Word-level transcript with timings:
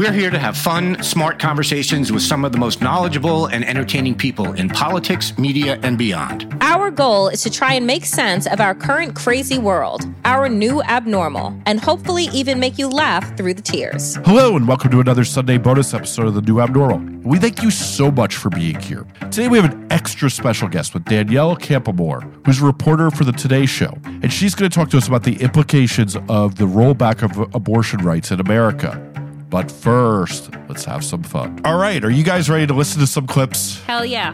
We're 0.00 0.12
here 0.12 0.30
to 0.30 0.38
have 0.38 0.56
fun, 0.56 1.02
smart 1.02 1.38
conversations 1.38 2.10
with 2.10 2.22
some 2.22 2.46
of 2.46 2.52
the 2.52 2.58
most 2.58 2.80
knowledgeable 2.80 3.44
and 3.48 3.62
entertaining 3.62 4.14
people 4.14 4.54
in 4.54 4.70
politics, 4.70 5.36
media, 5.36 5.78
and 5.82 5.98
beyond. 5.98 6.56
Our 6.62 6.90
goal 6.90 7.28
is 7.28 7.42
to 7.42 7.50
try 7.50 7.74
and 7.74 7.86
make 7.86 8.06
sense 8.06 8.46
of 8.46 8.62
our 8.62 8.74
current 8.74 9.14
crazy 9.14 9.58
world, 9.58 10.06
our 10.24 10.48
new 10.48 10.82
abnormal, 10.84 11.54
and 11.66 11.78
hopefully 11.78 12.30
even 12.32 12.58
make 12.58 12.78
you 12.78 12.88
laugh 12.88 13.36
through 13.36 13.52
the 13.52 13.60
tears. 13.60 14.16
Hello, 14.24 14.56
and 14.56 14.66
welcome 14.66 14.90
to 14.90 15.00
another 15.00 15.22
Sunday 15.22 15.58
bonus 15.58 15.92
episode 15.92 16.28
of 16.28 16.34
The 16.34 16.40
New 16.40 16.62
Abnormal. 16.62 17.20
We 17.22 17.36
thank 17.36 17.62
you 17.62 17.70
so 17.70 18.10
much 18.10 18.36
for 18.36 18.48
being 18.48 18.80
here. 18.80 19.06
Today 19.30 19.48
we 19.48 19.58
have 19.58 19.70
an 19.70 19.86
extra 19.90 20.30
special 20.30 20.68
guest 20.68 20.94
with 20.94 21.04
Danielle 21.04 21.56
Campoamor, 21.56 22.46
who's 22.46 22.62
a 22.62 22.64
reporter 22.64 23.10
for 23.10 23.24
The 23.24 23.32
Today 23.32 23.66
Show, 23.66 23.98
and 24.06 24.32
she's 24.32 24.54
going 24.54 24.70
to 24.70 24.74
talk 24.74 24.88
to 24.92 24.96
us 24.96 25.08
about 25.08 25.24
the 25.24 25.36
implications 25.42 26.16
of 26.30 26.54
the 26.54 26.64
rollback 26.64 27.22
of 27.22 27.54
abortion 27.54 28.00
rights 28.00 28.30
in 28.30 28.40
America. 28.40 29.09
But 29.50 29.70
first, 29.70 30.50
let's 30.68 30.84
have 30.84 31.04
some 31.04 31.24
fun. 31.24 31.60
All 31.64 31.76
right, 31.76 32.02
are 32.04 32.10
you 32.10 32.22
guys 32.22 32.48
ready 32.48 32.68
to 32.68 32.72
listen 32.72 33.00
to 33.00 33.06
some 33.06 33.26
clips? 33.26 33.80
Hell 33.82 34.04
yeah. 34.04 34.32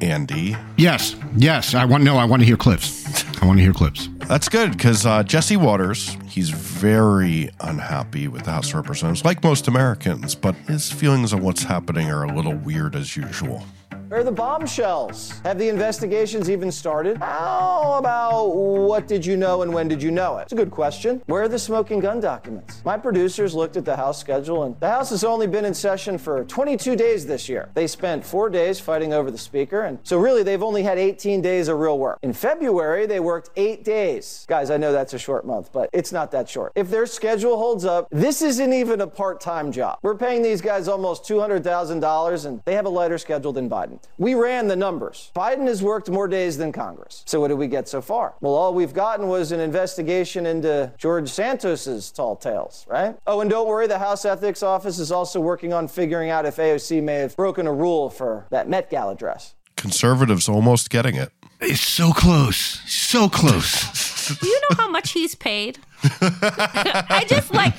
Andy. 0.00 0.56
Yes, 0.76 1.14
yes. 1.36 1.74
I 1.74 1.84
want 1.84 2.02
no. 2.02 2.16
I 2.16 2.24
want 2.24 2.42
to 2.42 2.46
hear 2.46 2.56
clips. 2.56 3.24
I 3.40 3.46
want 3.46 3.58
to 3.58 3.62
hear 3.62 3.72
clips. 3.72 4.08
That's 4.26 4.48
good 4.48 4.72
because 4.72 5.06
uh, 5.06 5.22
Jesse 5.22 5.56
Watters, 5.56 6.16
he's 6.26 6.50
very 6.50 7.48
unhappy 7.60 8.26
with 8.26 8.42
the 8.44 8.50
House 8.50 8.68
of 8.70 8.74
Representatives, 8.74 9.24
like 9.24 9.44
most 9.44 9.68
Americans, 9.68 10.34
but 10.34 10.56
his 10.66 10.90
feelings 10.90 11.32
on 11.32 11.42
what's 11.42 11.62
happening 11.62 12.10
are 12.10 12.24
a 12.24 12.34
little 12.34 12.56
weird 12.56 12.96
as 12.96 13.16
usual. 13.16 13.64
Where 14.08 14.20
are 14.20 14.24
the 14.24 14.30
bombshells? 14.30 15.32
Have 15.42 15.58
the 15.58 15.68
investigations 15.68 16.48
even 16.48 16.70
started? 16.70 17.16
How 17.16 17.96
about 17.98 18.54
what 18.54 19.08
did 19.08 19.26
you 19.26 19.36
know 19.36 19.62
and 19.62 19.74
when 19.74 19.88
did 19.88 20.00
you 20.00 20.12
know 20.12 20.38
it? 20.38 20.42
It's 20.42 20.52
a 20.52 20.56
good 20.56 20.70
question. 20.70 21.20
Where 21.26 21.42
are 21.42 21.48
the 21.48 21.58
smoking 21.58 21.98
gun 21.98 22.20
documents? 22.20 22.82
My 22.84 22.96
producers 22.98 23.52
looked 23.52 23.76
at 23.76 23.84
the 23.84 23.96
House 23.96 24.20
schedule, 24.20 24.62
and 24.62 24.78
the 24.78 24.88
House 24.88 25.10
has 25.10 25.24
only 25.24 25.48
been 25.48 25.64
in 25.64 25.74
session 25.74 26.18
for 26.18 26.44
22 26.44 26.94
days 26.94 27.26
this 27.26 27.48
year. 27.48 27.68
They 27.74 27.88
spent 27.88 28.24
four 28.24 28.48
days 28.48 28.78
fighting 28.78 29.12
over 29.12 29.32
the 29.32 29.38
Speaker, 29.38 29.82
and 29.82 29.98
so 30.04 30.18
really 30.18 30.44
they've 30.44 30.62
only 30.62 30.84
had 30.84 30.98
18 30.98 31.42
days 31.42 31.66
of 31.66 31.80
real 31.80 31.98
work. 31.98 32.20
In 32.22 32.32
February, 32.32 33.06
they 33.06 33.18
worked 33.18 33.50
eight 33.56 33.82
days. 33.82 34.46
Guys, 34.48 34.70
I 34.70 34.76
know 34.76 34.92
that's 34.92 35.14
a 35.14 35.18
short 35.18 35.44
month, 35.44 35.72
but 35.72 35.90
it's 35.92 36.12
not 36.12 36.30
that 36.30 36.48
short. 36.48 36.70
If 36.76 36.90
their 36.90 37.06
schedule 37.06 37.56
holds 37.56 37.84
up, 37.84 38.06
this 38.12 38.40
isn't 38.40 38.72
even 38.72 39.00
a 39.00 39.06
part 39.08 39.40
time 39.40 39.72
job. 39.72 39.98
We're 40.02 40.14
paying 40.14 40.42
these 40.42 40.60
guys 40.60 40.86
almost 40.86 41.24
$200,000, 41.24 42.46
and 42.46 42.62
they 42.64 42.74
have 42.74 42.86
a 42.86 42.90
lighter 42.90 43.18
schedule 43.18 43.52
than 43.52 43.68
Biden. 43.68 43.95
We 44.18 44.34
ran 44.34 44.68
the 44.68 44.76
numbers. 44.76 45.30
Biden 45.34 45.66
has 45.66 45.82
worked 45.82 46.10
more 46.10 46.28
days 46.28 46.58
than 46.58 46.72
Congress. 46.72 47.22
So 47.26 47.40
what 47.40 47.48
did 47.48 47.58
we 47.58 47.66
get 47.66 47.88
so 47.88 48.00
far? 48.00 48.34
Well, 48.40 48.54
all 48.54 48.74
we've 48.74 48.94
gotten 48.94 49.28
was 49.28 49.52
an 49.52 49.60
investigation 49.60 50.46
into 50.46 50.92
George 50.98 51.28
Santos's 51.28 52.10
tall 52.10 52.36
tales, 52.36 52.86
right? 52.88 53.16
Oh, 53.26 53.40
and 53.40 53.50
don't 53.50 53.68
worry, 53.68 53.86
the 53.86 53.98
House 53.98 54.24
Ethics 54.24 54.62
Office 54.62 54.98
is 54.98 55.12
also 55.12 55.40
working 55.40 55.72
on 55.72 55.88
figuring 55.88 56.30
out 56.30 56.46
if 56.46 56.56
AOC 56.56 57.02
may 57.02 57.16
have 57.16 57.36
broken 57.36 57.66
a 57.66 57.72
rule 57.72 58.10
for 58.10 58.46
that 58.50 58.68
Met 58.68 58.90
Gala 58.90 59.14
dress. 59.14 59.54
Conservatives 59.76 60.48
almost 60.48 60.90
getting 60.90 61.16
it. 61.16 61.30
It's 61.60 61.80
so 61.80 62.12
close, 62.12 62.56
so 62.86 63.28
close. 63.28 64.36
Do 64.40 64.46
you 64.46 64.60
know 64.70 64.76
how 64.76 64.90
much 64.90 65.12
he's 65.12 65.34
paid? 65.34 65.78
I 66.02 67.24
just 67.28 67.52
like 67.52 67.74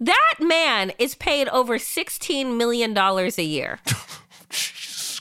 that 0.00 0.34
man 0.40 0.92
is 0.98 1.14
paid 1.14 1.48
over 1.48 1.78
$16 1.78 2.56
million 2.56 2.96
a 2.96 3.42
year. 3.42 3.78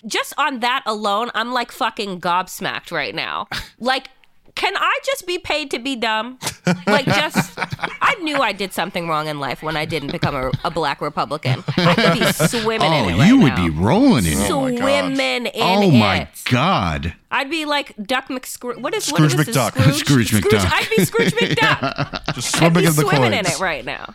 Just 0.06 0.34
on 0.38 0.60
that 0.60 0.84
alone, 0.86 1.32
I'm 1.34 1.54
like 1.54 1.72
fucking 1.72 2.22
gobsmacked 2.22 2.92
right 2.92 3.16
now. 3.16 3.48
Like, 3.84 4.10
can 4.54 4.74
I 4.78 5.00
just 5.04 5.26
be 5.26 5.40
paid 5.40 5.72
to 5.72 5.80
be 5.80 5.96
dumb? 5.96 6.38
Like, 6.86 7.06
just, 7.06 7.58
I 7.58 8.16
knew 8.22 8.38
I 8.38 8.52
did 8.52 8.74
something 8.74 9.08
wrong 9.08 9.28
in 9.28 9.40
life 9.40 9.64
when 9.64 9.76
I 9.76 9.86
didn't 9.86 10.12
become 10.12 10.36
a, 10.36 10.52
a 10.64 10.70
black 10.70 11.02
Republican. 11.02 11.64
I 11.78 11.96
could 11.96 12.20
be 12.20 12.32
swimming 12.32 12.92
oh, 12.92 12.94
in 12.94 13.10
it 13.10 13.18
right 13.18 13.28
you 13.28 13.40
would 13.40 13.54
now. 13.54 13.66
be 13.66 13.70
rolling 13.72 14.26
in 14.26 14.34
it. 14.34 14.48
Swimming 14.48 14.78
in 14.78 15.48
Oh 15.56 15.82
it. 15.82 15.88
Oh 15.88 15.92
my 15.92 16.28
oh 16.32 16.52
God. 16.52 17.16
I'd 17.32 17.50
be 17.50 17.66
like 17.66 17.96
Duck 18.06 18.28
McScrooge. 18.28 18.78
What 18.80 18.94
is 18.94 19.06
Scrooge 19.06 19.36
what 19.36 19.48
is 19.48 19.56
McDuck. 19.56 19.72
Scrooge? 19.94 20.28
Scrooge 20.28 20.32
McDuck. 20.32 20.72
I'd 20.72 20.90
be 20.96 21.06
Scrooge 21.06 21.34
McDuck. 21.42 22.36
Just 22.36 22.56
I'd 22.56 22.60
swimming 22.60 22.74
be 22.74 22.86
in 22.86 22.96
the 22.96 23.02
swimming 23.02 23.34
in 23.34 23.46
it 23.46 23.60
right 23.60 23.84
now. 23.84 24.14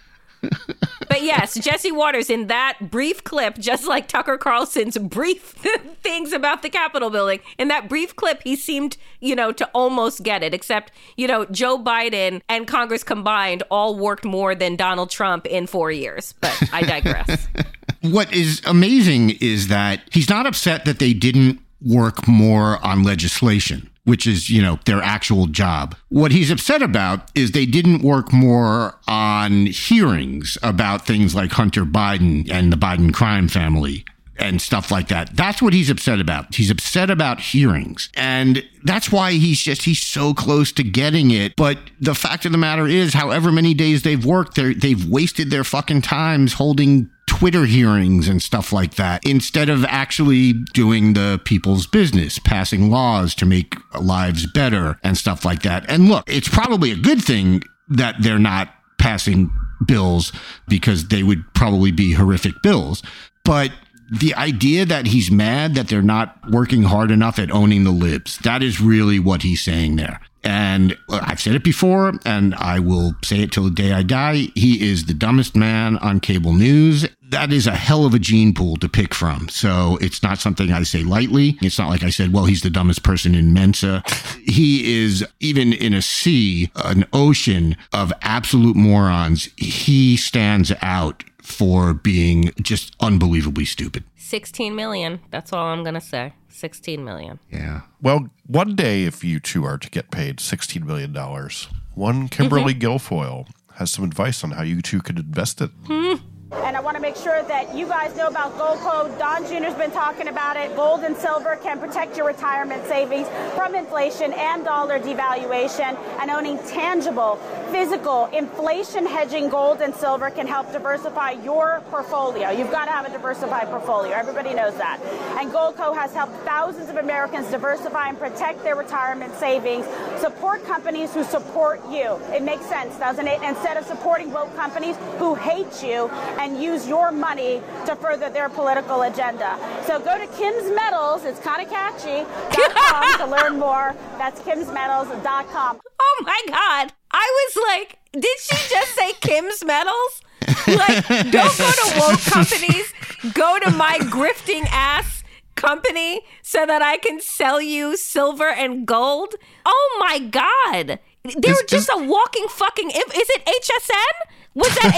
But 1.09 1.23
yes, 1.23 1.55
Jesse 1.55 1.93
Watters 1.93 2.29
in 2.29 2.49
that 2.49 2.91
brief 2.91 3.25
clip, 3.25 3.59
just 3.59 3.87
like 3.87 4.09
Tucker 4.09 4.37
Carlson's 4.37 4.99
brief 4.99 5.43
things 6.03 6.33
about 6.33 6.63
the 6.63 6.69
Capitol 6.69 7.11
building, 7.11 7.41
in 7.59 7.69
that 7.69 7.89
brief 7.89 8.15
clip, 8.17 8.43
he 8.45 8.57
seemed, 8.57 8.97
you 9.21 9.35
know, 9.35 9.53
to 9.53 9.67
almost 9.69 10.23
get 10.23 10.43
it, 10.43 10.53
except, 10.53 10.93
you 11.17 11.27
know, 11.27 11.45
Joe 11.47 11.79
Biden 11.79 12.43
and 12.49 12.67
Congress 12.67 13.03
combined 13.03 13.63
all 13.71 13.97
worked 13.97 14.25
more 14.25 14.55
than 14.55 14.77
Donald 14.77 15.11
Trump 15.11 15.47
in 15.47 15.67
four 15.67 15.91
years. 15.91 16.35
But 16.41 16.61
I 16.73 16.83
digress. 16.83 17.49
What 18.03 18.33
is 18.33 18.63
amazing 18.65 19.31
is 19.41 19.67
that 19.69 20.03
he's 20.13 20.29
not 20.29 20.47
upset 20.47 20.85
that 20.85 21.01
they 21.01 21.13
didn't 21.13 21.61
work 21.81 22.29
more 22.29 22.85
on 22.87 23.03
legislation, 23.03 23.91
which 24.07 24.27
is, 24.27 24.49
you 24.49 24.63
know, 24.63 24.79
their 24.87 25.03
actual 25.03 25.47
job. 25.47 25.97
What 26.09 26.33
he's 26.33 26.51
upset 26.51 26.81
about 26.81 27.29
is 27.35 27.51
they 27.51 27.67
didn't 27.67 28.03
work 28.03 28.33
more 28.33 28.99
on 29.07 29.67
hearings 29.67 30.57
about 30.63 31.05
things 31.05 31.35
like 31.35 31.53
Hunter 31.53 31.85
Biden 31.85 32.49
and 32.51 32.73
the 32.73 32.77
Biden 32.77 33.13
crime 33.13 33.49
family 33.49 34.05
and 34.39 34.61
stuff 34.63 34.91
like 34.91 35.09
that. 35.09 35.35
That's 35.37 35.61
what 35.61 35.73
he's 35.73 35.91
upset 35.91 36.21
about. 36.21 36.55
He's 36.55 36.71
upset 36.71 37.11
about 37.11 37.41
hearings. 37.41 38.09
And 38.15 38.65
that's 38.85 39.11
why 39.11 39.33
he's 39.33 39.61
just 39.61 39.83
he's 39.83 40.03
so 40.03 40.35
close 40.35 40.73
to 40.73 40.85
getting 40.85 41.31
it. 41.31 41.57
But 41.57 41.79
the 42.01 42.15
fact 42.15 42.47
of 42.47 42.53
the 42.53 42.59
matter 42.59 42.87
is, 42.87 43.15
however 43.15 43.51
many 43.51 43.75
days 43.75 44.03
they've 44.03 44.25
worked, 44.25 44.55
they've 44.55 45.09
wasted 45.09 45.51
their 45.51 45.65
fucking 45.65 46.03
times 46.03 46.53
holding 46.55 47.11
Twitter 47.39 47.67
hearings 47.67 48.29
and 48.29 48.43
stuff 48.43 48.73
like 48.73 48.95
that 48.95 49.23
instead 49.27 49.69
of 49.69 49.85
actually 49.85 50.55
doing 50.73 51.13
the 51.13 51.39
people's 51.45 51.87
business, 51.87 52.39
passing 52.39 52.91
laws 52.91 53.35
to 53.35 53.45
make 53.45 53.75
lives 54.01 54.51
better 54.53 54.99
and 55.03 55.19
stuff 55.19 55.45
like 55.45 55.61
that. 55.61 55.85
And 55.87 56.09
look, 56.09 56.25
it's 56.27 56.49
probably 56.49 56.93
a 56.93 56.97
good 56.97 57.23
thing 57.23 57.63
that 57.89 58.17
they're 58.21 58.39
not 58.39 58.71
passing 58.99 59.51
bills 59.85 60.33
because 60.67 61.09
they 61.09 61.23
would 61.23 61.45
probably 61.53 61.93
be 61.93 62.15
horrific 62.15 62.55
bills. 62.63 63.03
But 63.45 63.71
the 64.11 64.35
idea 64.35 64.87
that 64.87 65.09
he's 65.09 65.31
mad 65.31 65.75
that 65.75 65.89
they're 65.89 66.01
not 66.01 66.39
working 66.51 66.85
hard 66.85 67.11
enough 67.11 67.39
at 67.39 67.51
owning 67.51 67.85
the 67.85 67.91
libs, 67.91 68.39
that 68.39 68.63
is 68.63 68.81
really 68.81 69.19
what 69.19 69.43
he's 69.43 69.63
saying 69.63 69.97
there. 69.97 70.21
And 70.47 70.97
uh, 71.09 71.19
I've 71.23 71.41
said 71.41 71.57
it 71.57 71.65
before, 71.65 72.13
and 72.25 72.55
I 72.55 72.79
will 72.79 73.17
say 73.25 73.41
it 73.41 73.51
till 73.51 73.65
the 73.65 73.71
day 73.71 73.93
I 73.93 74.05
die. 74.05 74.49
He 74.55 74.89
is 74.89 75.07
the 75.07 75.15
dumbest 75.15 75.57
man 75.57 75.99
on 75.99 76.21
cable 76.21 76.53
news. 76.53 77.05
That 77.31 77.53
is 77.53 77.67
a 77.67 77.75
hell 77.75 78.07
of 78.07 78.15
a 78.15 78.21
gene 78.21 78.55
pool 78.55 78.77
to 78.77 78.89
pick 78.89 79.13
from. 79.13 79.49
So 79.49 79.99
it's 80.01 80.23
not 80.23 80.39
something 80.39 80.71
I 80.71 80.85
say 80.85 81.03
lightly. 81.03 81.59
It's 81.61 81.79
not 81.79 81.91
like 81.91 82.05
I 82.05 82.11
said, 82.11 82.33
well, 82.33 82.45
he's 82.45 82.63
the 82.63 82.71
dumbest 82.71 83.03
person 83.03 83.35
in 83.35 83.53
Mensa. 83.53 84.05
He 84.45 85.03
is, 85.03 85.27
even 85.41 85.73
in 85.73 85.93
a 85.93 86.03
sea, 86.03 86.71
an 86.77 87.07
ocean 87.13 87.77
of 87.93 88.13
absolute 88.23 88.77
morons. 88.77 89.49
He 89.57 90.17
stands 90.17 90.73
out 90.81 91.25
for 91.43 91.93
being 91.93 92.53
just 92.63 92.95
unbelievably 93.01 93.65
stupid. 93.65 94.05
16 94.27 94.75
million. 94.75 95.21
That's 95.31 95.53
all 95.53 95.67
I'm 95.67 95.83
going 95.83 95.95
to 95.95 96.01
say. 96.01 96.33
16 96.49 97.05
million. 97.05 97.39
Yeah. 97.51 97.83
Well, 98.03 98.29
one 98.47 98.75
day, 98.75 99.05
if 99.05 99.23
you 99.23 99.39
two 99.39 99.65
are 99.65 99.79
to 99.79 99.89
get 99.91 100.11
paid 100.11 100.39
$16 100.39 100.85
million, 100.85 101.15
one 101.15 101.51
one 101.95 102.29
Kimberly 102.29 102.75
mm-hmm. 102.75 102.87
Guilfoyle 102.87 103.49
has 103.75 103.91
some 103.91 104.05
advice 104.05 104.43
on 104.43 104.53
how 104.53 104.63
you 104.63 104.83
two 104.83 105.01
could 105.01 105.19
invest 105.19 105.61
it. 105.61 105.71
Hmm. 105.87 106.15
And 106.53 106.77
I 106.77 106.81
want 106.81 106.97
to 106.97 107.03
make 107.03 107.17
sure 107.17 107.43
that 107.43 107.75
you 107.75 107.87
guys 107.87 108.17
know 108.17 108.29
about 108.29 108.57
Goldco. 108.57 109.19
Don 109.19 109.43
Jr.'s 109.47 109.75
been 109.75 109.91
talking 109.91 110.29
about 110.29 110.57
it. 110.57 110.77
Gold 110.77 111.01
and 111.01 111.17
silver 111.17 111.59
can 111.61 111.81
protect 111.81 112.17
your 112.17 112.25
retirement 112.25 112.87
savings 112.87 113.27
from 113.57 113.75
inflation 113.75 114.33
and 114.33 114.65
dollar 114.65 115.01
devaluation. 115.01 115.99
And 116.21 116.31
owning 116.31 116.59
tangible, 116.69 117.35
physical, 117.73 118.27
inflation 118.27 119.07
hedging 119.07 119.49
gold 119.49 119.81
and 119.81 119.93
silver 119.93 120.31
can 120.31 120.47
help 120.47 120.71
diversify 120.71 121.33
your 121.33 121.83
portfolio. 121.91 122.51
You've 122.51 122.71
got 122.71 122.85
to 122.85 122.93
have 122.93 123.07
a 123.07 123.11
diversified 123.11 123.67
portfolio. 123.67 124.13
Everybody 124.13 124.55
knows 124.55 124.77
that. 124.77 125.01
And 125.41 125.51
Goldco 125.51 125.97
has 125.97 126.13
helped 126.15 126.35
thousands 126.45 126.91
of 126.91 126.97
Americans 126.97 127.51
diversify 127.51 128.11
and 128.11 128.19
protect 128.19 128.63
their 128.63 128.77
retirement 128.77 129.35
savings. 129.35 129.85
Support 130.21 130.65
companies 130.65 131.13
who 131.13 131.25
support 131.25 131.81
you. 131.91 132.21
It 132.33 132.45
makes 132.45 132.67
sense, 132.67 132.97
doesn't 132.99 133.27
it? 133.27 133.43
Instead 133.43 133.77
of 133.77 133.85
supporting 133.85 134.33
woke 134.33 134.55
companies 134.55 134.97
who 135.19 135.35
hate 135.35 135.83
you 135.83 136.09
and 136.39 136.46
use 136.55 136.87
your 136.87 137.11
money 137.11 137.61
to 137.87 137.97
further 137.97 138.29
their 138.31 138.49
political 138.49 139.03
agenda. 139.03 139.59
So 139.87 139.99
go 139.99 140.17
to 140.19 140.27
Kim's 140.37 140.71
Metals, 140.75 141.25
it's 141.25 141.41
kind 141.41 141.63
of 141.63 141.69
catchy, 141.71 142.25
to 143.19 143.27
learn 143.27 143.59
more. 143.59 143.95
That's 144.19 144.41
kimsmetals.com. 144.43 145.81
Oh 146.01 146.23
my 146.25 146.41
God. 146.49 146.93
I 147.11 147.47
was 147.55 147.65
like, 147.69 147.99
did 148.13 148.39
she 148.39 148.57
just 148.75 148.95
say 148.95 149.13
Kim's 149.21 149.65
Metals? 149.65 150.21
Like, 150.67 151.05
don't 151.31 151.59
go 151.59 151.71
to 151.71 151.95
woke 151.99 152.21
companies. 152.21 152.93
Go 153.35 153.59
to 153.59 153.71
my 153.71 153.99
grifting 154.03 154.67
ass 154.71 155.25
company 155.55 156.21
so 156.43 156.67
that 156.67 156.83
I 156.83 156.99
can 156.99 157.21
sell 157.21 157.61
you 157.61 157.97
silver 157.97 158.49
and 158.49 158.87
gold. 158.87 159.35
Oh 159.65 159.97
my 159.99 160.19
God. 160.19 160.99
They 161.25 161.49
Is- 161.51 161.57
were 161.57 161.67
just 161.67 161.89
is- 161.89 162.01
a 162.01 162.05
walking 162.05 162.47
fucking. 162.49 162.91
Is 162.91 162.97
it 163.31 163.45
HSN? 163.47 164.33
Was 164.57 164.75
that 164.77 164.95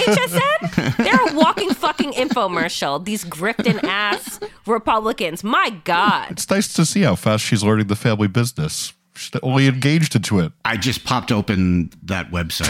HSN? 0.71 0.97
They're 1.05 1.35
a 1.35 1.37
walking 1.37 1.71
fucking 1.71 2.13
infomercial. 2.13 3.05
These 3.05 3.25
grifting 3.25 3.83
ass 3.83 4.39
Republicans. 4.67 5.43
My 5.43 5.71
God. 5.83 6.31
It's 6.31 6.49
nice 6.49 6.73
to 6.75 6.87
see 6.87 7.03
how 7.03 7.17
fast 7.17 7.45
she's 7.45 7.65
learning 7.65 7.89
the 7.89 7.97
family 7.97 8.29
business. 8.29 8.93
She's 9.17 9.33
only 9.43 9.67
engaged 9.67 10.15
into 10.15 10.39
it. 10.39 10.53
I 10.65 10.77
just 10.77 11.05
popped 11.05 11.33
open 11.33 11.91
that 12.05 12.31
website. 12.31 12.69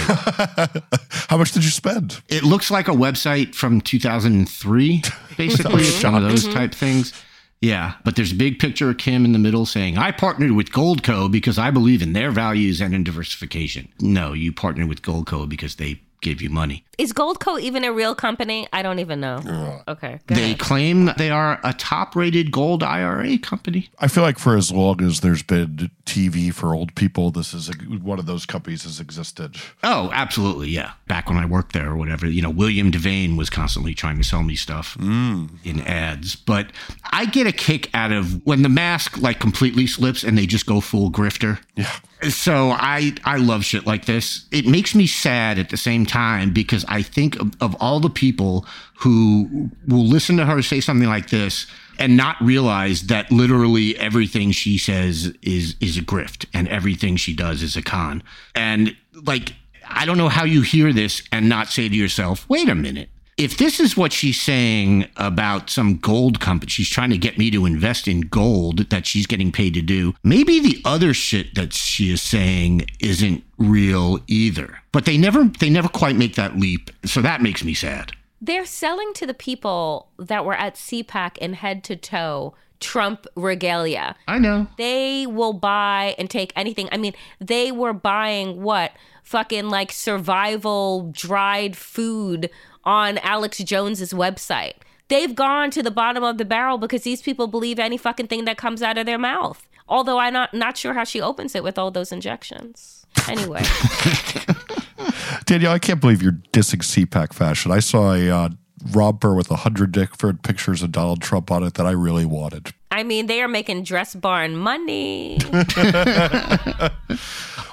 How 1.29 1.37
much 1.37 1.52
did 1.52 1.62
you 1.62 1.70
spend? 1.70 2.23
it 2.31 2.43
looks 2.43 2.70
like 2.70 2.88
a 2.88 2.93
website 2.93 3.55
from 3.55 3.82
2003, 3.82 5.02
basically. 5.37 5.84
Some 5.84 6.14
one 6.14 6.25
of 6.25 6.31
those 6.31 6.49
type 6.49 6.75
things. 6.75 7.12
Yeah, 7.61 7.94
but 8.02 8.17
there's 8.17 8.32
a 8.32 8.37
big 8.37 8.61
picture 8.61 8.88
of 8.88 8.96
Kim 8.96 9.26
in 9.26 9.32
the 9.32 9.38
middle 9.38 9.67
saying, 9.67 9.99
I 9.99 10.11
partnered 10.11 10.52
with 10.52 10.70
Goldco 10.70 11.31
because 11.31 11.58
I 11.58 11.70
believe 11.70 12.00
in 12.00 12.14
their 12.14 12.31
values 12.31 12.81
and 12.81 12.94
in 12.94 13.05
diversification. 13.05 13.88
No, 14.00 14.32
you 14.32 14.50
partnered 14.52 14.88
with 14.88 15.02
Goldco 15.02 15.46
because 15.46 15.76
they 15.76 16.00
gave 16.20 16.43
you 16.43 16.50
money. 16.50 16.85
Is 16.99 17.12
Goldco 17.12 17.61
even 17.61 17.85
a 17.85 17.93
real 17.93 18.15
company? 18.15 18.67
I 18.73 18.82
don't 18.82 18.99
even 18.99 19.20
know. 19.20 19.82
Okay. 19.87 20.19
They 20.26 20.35
ahead. 20.35 20.59
claim 20.59 21.11
they 21.17 21.31
are 21.31 21.61
a 21.62 21.73
top 21.73 22.17
rated 22.17 22.50
gold 22.50 22.82
IRA 22.82 23.38
company. 23.38 23.88
I 24.00 24.09
feel 24.09 24.25
like 24.25 24.38
for 24.38 24.56
as 24.56 24.73
long 24.73 25.00
as 25.03 25.20
there's 25.20 25.44
been 25.44 25.91
TV 26.06 26.53
for 26.53 26.75
old 26.75 26.94
people, 26.97 27.31
this 27.31 27.55
is 27.55 27.69
a, 27.69 27.73
one 27.73 28.19
of 28.19 28.26
those 28.26 28.47
companies 28.47 28.82
has 28.82 28.99
existed. 28.99 29.56
Oh, 29.85 30.11
absolutely. 30.12 30.70
Yeah. 30.70 30.93
Back 31.06 31.29
when 31.29 31.38
I 31.38 31.47
worked 31.47 31.73
there 31.73 31.91
or 31.91 31.97
whatever, 31.97 32.26
you 32.26 32.43
know, 32.43 32.50
William 32.50 32.91
Devane 32.91 33.37
was 33.37 33.49
constantly 33.49 33.94
trying 33.94 34.19
to 34.19 34.25
sell 34.25 34.43
me 34.43 34.56
stuff 34.56 34.97
mm. 34.99 35.49
in 35.62 35.81
ads. 35.82 36.35
But 36.35 36.73
I 37.12 37.26
get 37.26 37.47
a 37.47 37.53
kick 37.53 37.91
out 37.94 38.11
of 38.11 38.44
when 38.44 38.62
the 38.62 38.69
mask 38.69 39.19
like 39.19 39.38
completely 39.38 39.87
slips 39.87 40.25
and 40.25 40.37
they 40.37 40.47
just 40.47 40.67
go 40.67 40.81
full 40.81 41.12
grifter. 41.12 41.61
Yeah. 41.76 41.93
So 42.31 42.70
I 42.70 43.15
I 43.25 43.37
love 43.37 43.65
shit 43.65 43.87
like 43.87 44.06
this. 44.06 44.47
It 44.50 44.67
makes 44.67 44.94
me 44.94 45.06
sad 45.06 45.59
at 45.59 45.70
the 45.70 45.76
same 45.76 46.05
time 46.05 46.53
because 46.53 46.85
I 46.88 47.03
think 47.03 47.41
of, 47.41 47.53
of 47.61 47.76
all 47.81 48.00
the 48.00 48.11
people 48.11 48.67
who 48.99 49.70
will 49.87 50.05
listen 50.06 50.37
to 50.38 50.47
her 50.47 50.61
say 50.62 50.81
something 50.81 51.09
like 51.09 51.31
this 51.31 51.67
and 51.99 52.17
not 52.17 52.37
realize 52.41 53.03
that 53.06 53.31
literally 53.31 53.97
everything 53.99 54.50
she 54.50 54.79
says 54.79 55.32
is 55.43 55.76
is 55.81 55.97
a 55.97 56.03
grift 56.03 56.47
and 56.53 56.67
everything 56.69 57.17
she 57.17 57.35
does 57.35 57.62
is 57.62 57.76
a 57.76 57.82
con. 57.82 58.23
And 58.55 58.97
like 59.15 59.55
I 59.88 60.05
don't 60.05 60.19
know 60.19 60.29
how 60.29 60.44
you 60.44 60.62
hear 60.62 60.93
this 60.93 61.23
and 61.31 61.49
not 61.49 61.69
say 61.69 61.88
to 61.88 61.94
yourself, 61.94 62.49
"Wait 62.49 62.69
a 62.69 62.75
minute 62.75 63.11
if 63.38 63.56
this 63.56 63.79
is 63.79 63.96
what 63.96 64.12
she's 64.12 64.40
saying 64.40 65.06
about 65.17 65.70
some 65.70 65.96
gold 65.96 66.40
company, 66.40 66.69
she's 66.69 66.90
trying 66.90 67.11
to 67.11 67.17
get 67.17 67.38
me 67.38 67.50
to 67.52 67.64
invest 67.64 68.08
in 68.08 68.23
gold 68.23 68.90
that 68.90 69.06
she's 69.06 69.29
getting 69.29 69.52
paid 69.52 69.75
to 69.75 69.81
do. 69.81 70.14
Maybe 70.25 70.58
the 70.58 70.82
other 70.85 71.14
shit 71.14 71.55
that 71.55 71.73
she 71.73 72.11
is 72.11 72.20
saying 72.20 72.87
isn't 73.00 73.44
real 73.56 74.19
either. 74.26 74.81
But 74.90 75.05
they 75.05 75.17
never 75.17 75.44
they 75.44 75.70
never 75.70 75.88
quite 75.88 76.17
make 76.17 76.35
that 76.35 76.58
leap. 76.58 76.90
So 77.06 77.23
that 77.23 77.40
makes 77.40 77.64
me 77.64 77.75
sad. 77.75 78.12
They're 78.40 78.67
selling 78.67 79.12
to 79.14 79.26
the 79.26 79.35
people 79.35 80.11
that 80.19 80.44
were 80.44 80.55
at 80.55 80.75
CPAC 80.75 81.38
in 81.38 81.55
head 81.55 81.84
to 81.84 81.96
toe 81.96 82.55
Trump 82.81 83.26
regalia. 83.37 84.17
I 84.26 84.38
know. 84.38 84.67
They 84.76 85.26
will 85.26 85.52
buy 85.52 86.14
and 86.19 86.29
take 86.29 86.52
anything. 86.56 86.88
I 86.93 86.96
mean, 86.96 87.14
they 87.41 87.73
were 87.73 87.93
buying 87.93 88.62
what? 88.62 88.93
Fucking 89.25 89.69
like 89.69 89.93
survival 89.93 91.11
dried 91.12 91.76
food 91.76 92.50
on 92.85 93.19
Alex 93.19 93.59
Jones's 93.59 94.13
website. 94.13 94.75
They've 95.09 95.35
gone 95.35 95.71
to 95.71 95.83
the 95.83 95.91
bottom 95.91 96.23
of 96.23 96.39
the 96.39 96.45
barrel 96.45 96.79
because 96.79 97.03
these 97.03 97.23
people 97.23 97.47
believe 97.47 97.79
any 97.79 97.97
fucking 97.97 98.27
thing 98.27 98.45
that 98.45 98.59
comes 98.59 98.83
out 98.83 98.99
of 98.99 99.07
their 99.07 99.19
mouth. 99.19 99.67
Although 99.89 100.19
I'm 100.19 100.35
not 100.35 100.53
not 100.53 100.77
sure 100.77 100.93
how 100.93 101.05
she 101.05 101.21
opens 101.21 101.55
it 101.55 101.65
with 101.65 101.79
all 101.79 101.91
those 101.91 102.13
injections. 102.13 103.07
Anyway, 103.27 103.63
Danielle, 105.47 105.73
I 105.73 105.79
can't 105.79 106.01
believe 106.01 106.23
you're 106.23 106.39
dissing 106.53 106.83
CPAC 106.83 107.33
fashion. 107.33 107.73
I 107.73 107.81
saw 107.81 108.13
a 108.15 108.29
uh, 108.29 108.49
romper 108.93 109.35
with 109.35 109.51
a 109.51 109.57
hundred 109.57 109.93
different 109.93 110.43
pictures 110.43 110.83
of 110.83 110.93
Donald 110.93 111.23
Trump 111.23 111.51
on 111.51 111.63
it 111.63 111.75
that 111.75 111.87
I 111.87 111.91
really 111.93 112.25
wanted. 112.25 112.73
I 112.91 113.03
mean, 113.03 113.27
they 113.27 113.43
are 113.43 113.49
making 113.49 113.85
dress 113.85 114.15
barn 114.15 114.57
money. 114.57 115.39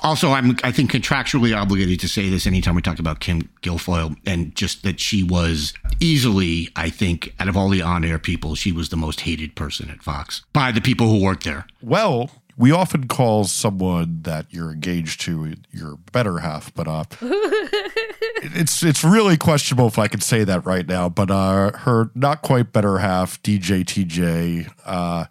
Also, 0.05 0.33
I'm 0.33 0.55
I 0.63 0.71
think 0.71 0.91
contractually 0.91 1.59
obligated 1.59 1.99
to 2.01 2.07
say 2.07 2.29
this 2.29 2.45
anytime 2.45 2.75
we 2.75 2.83
talk 2.83 2.99
about 2.99 3.19
Kim 3.21 3.49
Guilfoyle 3.63 4.15
and 4.23 4.55
just 4.55 4.83
that 4.83 4.99
she 4.99 5.23
was 5.23 5.73
easily, 5.99 6.69
I 6.75 6.91
think, 6.91 7.33
out 7.39 7.47
of 7.47 7.57
all 7.57 7.69
the 7.69 7.81
on-air 7.81 8.19
people, 8.19 8.53
she 8.53 8.71
was 8.71 8.89
the 8.89 8.97
most 8.97 9.21
hated 9.21 9.55
person 9.55 9.89
at 9.89 10.03
Fox 10.03 10.43
by 10.53 10.71
the 10.71 10.79
people 10.79 11.09
who 11.09 11.23
worked 11.23 11.43
there. 11.43 11.65
Well, 11.81 12.29
we 12.55 12.71
often 12.71 13.07
call 13.07 13.45
someone 13.45 14.19
that 14.21 14.45
you're 14.51 14.71
engaged 14.71 15.21
to 15.21 15.55
your 15.71 15.97
better 16.11 16.37
half, 16.37 16.71
but 16.75 16.87
uh, 16.87 17.05
it's 18.35 18.83
it's 18.83 19.03
really 19.03 19.37
questionable 19.37 19.87
if 19.87 19.97
I 19.97 20.07
can 20.07 20.21
say 20.21 20.43
that 20.43 20.65
right 20.65 20.85
now. 20.87 21.09
But 21.09 21.31
uh, 21.31 21.71
her 21.79 22.11
not 22.15 22.41
quite 22.41 22.71
better 22.73 22.97
half, 22.99 23.41
DJ 23.43 23.83
TJ, 23.83 24.71
uh, 24.85 25.25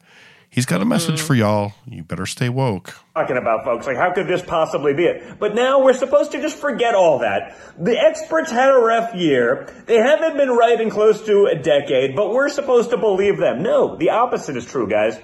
he's 0.51 0.67
got 0.67 0.81
a 0.81 0.85
message 0.85 1.21
for 1.21 1.35
y'all. 1.35 1.73
You 1.87 2.03
better 2.03 2.27
stay 2.27 2.49
woke. 2.49 2.95
talking 3.15 3.37
about, 3.37 3.65
folks. 3.65 3.87
Like, 3.87 3.97
how 3.97 4.13
could 4.13 4.27
this 4.27 4.43
possibly 4.43 4.95
be 4.95 5.05
it? 5.05 5.39
But 5.39 5.55
now 5.55 5.83
we're 5.83 5.95
supposed 5.95 6.33
to 6.33 6.41
just 6.41 6.57
forget 6.57 6.95
all 6.95 7.19
that. 7.21 7.57
The 7.79 7.99
experts 7.99 8.51
had 8.51 8.71
a 8.71 8.79
rough 8.79 9.15
year. 9.15 9.69
They 9.87 9.97
haven't 9.97 10.37
been 10.37 10.51
right 10.51 10.81
in 10.81 10.91
close 10.91 11.25
to 11.27 11.47
a 11.47 11.55
decade, 11.57 12.17
but 12.17 12.31
we're 12.31 12.49
supposed 12.49 12.91
to 12.91 12.97
believe 12.97 13.39
them. 13.39 13.63
No, 13.63 13.97
the 13.97 14.11
opposite 14.11 14.57
is 14.57 14.65
true, 14.65 14.89
guys. 14.89 15.19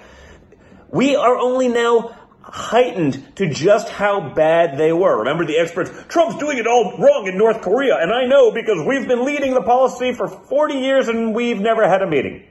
We 0.89 1.15
are 1.15 1.37
only 1.37 1.69
now 1.69 2.17
heightened 2.51 3.37
to 3.37 3.49
just 3.49 3.87
how 3.87 4.33
bad 4.33 4.77
they 4.77 4.91
were. 4.91 5.19
Remember 5.19 5.45
the 5.45 5.57
experts, 5.57 5.89
Trump's 6.09 6.37
doing 6.37 6.57
it 6.57 6.67
all 6.67 6.97
wrong 6.97 7.25
in 7.27 7.37
North 7.37 7.61
Korea, 7.61 7.97
and 7.97 8.11
I 8.11 8.25
know 8.25 8.51
because 8.51 8.85
we've 8.85 9.07
been 9.07 9.25
leading 9.25 9.53
the 9.53 9.61
policy 9.61 10.13
for 10.13 10.27
40 10.27 10.75
years 10.75 11.07
and 11.07 11.33
we've 11.33 11.59
never 11.59 11.87
had 11.87 12.01
a 12.01 12.07
meeting. 12.07 12.45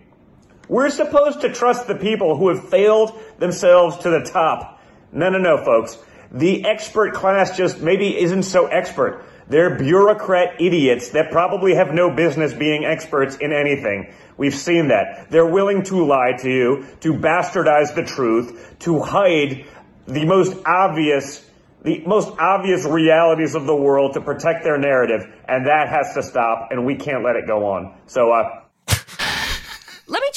We're 0.69 0.88
supposed 0.88 1.42
to 1.42 1.52
trust 1.52 1.87
the 1.87 1.97
people 1.97 2.37
who 2.37 2.49
have 2.49 2.71
failed 2.71 3.12
themselves 3.38 3.99
to 3.99 4.11
the 4.11 4.21
top. 4.21 4.80
No, 5.12 5.28
no, 5.28 5.38
no, 5.38 5.62
folks. 5.64 5.99
The 6.33 6.64
expert 6.64 7.12
class 7.12 7.57
just 7.57 7.80
maybe 7.80 8.16
isn't 8.16 8.45
so 8.45 8.69
expert. 8.69 9.25
They're 9.49 9.76
bureaucrat 9.76 10.61
idiots 10.61 11.09
that 11.11 11.33
probably 11.33 11.75
have 11.75 11.92
no 11.92 12.14
business 12.14 12.54
being 12.54 12.85
experts 12.85 13.37
in 13.37 13.52
anything. 13.52 14.14
We've 14.37 14.54
seen 14.54 14.88
that. 14.88 15.28
They're 15.28 15.45
willing 15.45 15.83
to 15.85 16.07
lie 16.07 16.35
to 16.40 16.49
you, 16.49 16.87
to 17.00 17.14
bastardize 17.14 17.97
the 17.97 18.04
truth, 18.04 18.76
to 18.80 19.00
hide 19.00 19.66
the 20.11 20.25
most 20.25 20.57
obvious 20.67 21.45
the 21.83 22.02
most 22.07 22.29
obvious 22.38 22.85
realities 22.85 23.55
of 23.55 23.67
the 23.67 23.75
world 23.75 24.12
to 24.12 24.21
protect 24.21 24.64
their 24.64 24.76
narrative, 24.76 25.23
and 25.49 25.67
that 25.67 25.88
has 25.88 26.12
to 26.12 26.23
stop, 26.23 26.69
and 26.71 26.85
we 26.85 26.95
can't 26.95 27.25
let 27.25 27.37
it 27.37 27.47
go 27.47 27.67
on. 27.67 27.95
So, 28.07 28.33
uh, 28.33 28.60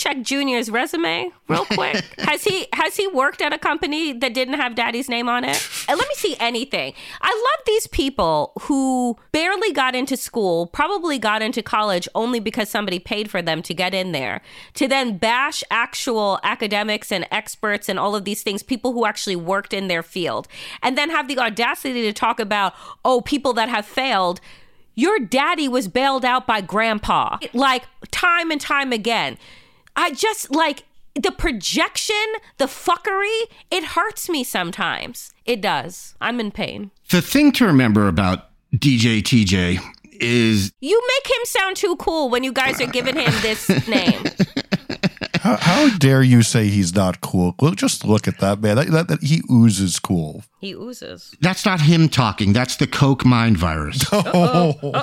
check 0.03 0.21
Junior's 0.21 0.69
resume 0.69 1.31
real 1.47 1.65
quick. 1.65 2.03
has 2.19 2.43
he 2.43 2.67
has 2.73 2.97
he 2.97 3.07
worked 3.07 3.41
at 3.41 3.53
a 3.53 3.57
company 3.57 4.11
that 4.11 4.33
didn't 4.33 4.55
have 4.55 4.75
daddy's 4.75 5.07
name 5.07 5.29
on 5.29 5.43
it? 5.45 5.59
And 5.87 5.99
let 5.99 6.07
me 6.07 6.15
see 6.15 6.35
anything. 6.39 6.93
I 7.21 7.29
love 7.29 7.65
these 7.65 7.87
people 7.87 8.53
who 8.61 9.17
barely 9.31 9.73
got 9.73 9.95
into 9.95 10.15
school, 10.15 10.67
probably 10.67 11.19
got 11.19 11.41
into 11.41 11.61
college 11.61 12.07
only 12.15 12.39
because 12.39 12.69
somebody 12.69 12.99
paid 12.99 13.29
for 13.29 13.41
them 13.41 13.61
to 13.63 13.73
get 13.73 13.93
in 13.93 14.13
there, 14.13 14.41
to 14.75 14.87
then 14.87 15.17
bash 15.17 15.61
actual 15.69 16.39
academics 16.43 17.11
and 17.11 17.27
experts 17.31 17.89
and 17.89 17.99
all 17.99 18.15
of 18.15 18.23
these 18.23 18.43
things, 18.43 18.63
people 18.63 18.93
who 18.93 19.05
actually 19.05 19.35
worked 19.35 19.73
in 19.73 19.87
their 19.89 20.03
field, 20.03 20.47
and 20.81 20.97
then 20.97 21.09
have 21.09 21.27
the 21.27 21.37
audacity 21.37 22.01
to 22.03 22.13
talk 22.13 22.39
about, 22.39 22.73
oh, 23.03 23.19
people 23.21 23.53
that 23.53 23.69
have 23.69 23.85
failed 23.85 24.39
Your 24.95 25.19
daddy 25.19 25.67
was 25.67 25.87
bailed 25.87 26.23
out 26.23 26.45
by 26.47 26.61
grandpa, 26.61 27.39
like 27.53 27.83
time 28.11 28.51
and 28.51 28.61
time 28.61 28.93
again. 28.93 29.37
I 29.95 30.11
just 30.11 30.51
like 30.51 30.85
the 31.15 31.31
projection, 31.31 32.15
the 32.57 32.65
fuckery, 32.65 33.43
it 33.69 33.83
hurts 33.83 34.29
me 34.29 34.43
sometimes. 34.43 35.31
It 35.45 35.61
does. 35.61 36.15
I'm 36.19 36.39
in 36.39 36.51
pain. 36.51 36.91
The 37.09 37.21
thing 37.21 37.51
to 37.53 37.65
remember 37.65 38.07
about 38.07 38.49
DJ 38.75 39.21
TJ 39.21 39.79
is 40.19 40.71
You 40.79 41.01
make 41.19 41.31
him 41.31 41.45
sound 41.45 41.75
too 41.75 41.95
cool 41.97 42.29
when 42.29 42.43
you 42.43 42.51
guys 42.51 42.81
are 42.81 42.87
giving 42.87 43.15
him 43.15 43.31
this 43.41 43.69
name. 43.87 44.23
How, 45.43 45.57
how 45.57 45.97
dare 45.97 46.23
you 46.23 46.41
say 46.41 46.67
he's 46.69 46.95
not 46.95 47.19
cool? 47.19 47.53
Look, 47.59 47.75
just 47.75 48.05
look 48.05 48.29
at 48.29 48.39
that 48.39 48.61
man. 48.61 48.77
That, 48.77 48.87
that, 48.91 49.07
that 49.09 49.23
he 49.23 49.41
oozes 49.51 49.99
cool. 49.99 50.45
He 50.61 50.73
oozes. 50.73 51.35
that's 51.41 51.65
not 51.65 51.81
him 51.81 52.07
talking. 52.07 52.53
That's 52.53 52.77
the 52.77 52.87
Coke 52.87 53.25
mind 53.25 53.57
virus. 53.57 54.05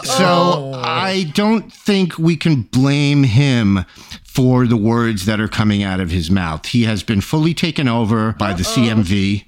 So 0.04 0.72
I 0.82 1.30
don't 1.34 1.70
think 1.70 2.16
we 2.18 2.36
can 2.36 2.62
blame 2.62 3.22
him 3.24 3.84
for 4.24 4.66
the 4.66 4.78
words 4.78 5.26
that 5.26 5.40
are 5.40 5.48
coming 5.48 5.82
out 5.82 6.00
of 6.00 6.10
his 6.10 6.30
mouth. 6.30 6.64
He 6.64 6.84
has 6.84 7.02
been 7.02 7.20
fully 7.20 7.52
taken 7.52 7.86
over 7.86 8.32
by 8.32 8.54
the 8.54 8.62
CMV. 8.62 9.04
The 9.04 9.44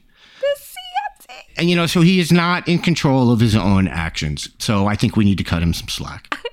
CMT. 0.47 1.45
And, 1.57 1.71
you 1.71 1.77
know, 1.77 1.87
so 1.87 2.03
he 2.03 2.21
is 2.21 2.31
not 2.31 2.69
in 2.69 2.79
control 2.81 3.33
of 3.33 3.41
his 3.41 3.57
own 3.57 3.89
actions. 3.89 4.51
So 4.59 4.87
I 4.87 4.95
think 4.95 5.17
we 5.17 5.25
need 5.25 5.39
to 5.39 5.45
cut 5.45 5.63
him 5.63 5.73
some 5.73 5.89
slack. 5.89 6.37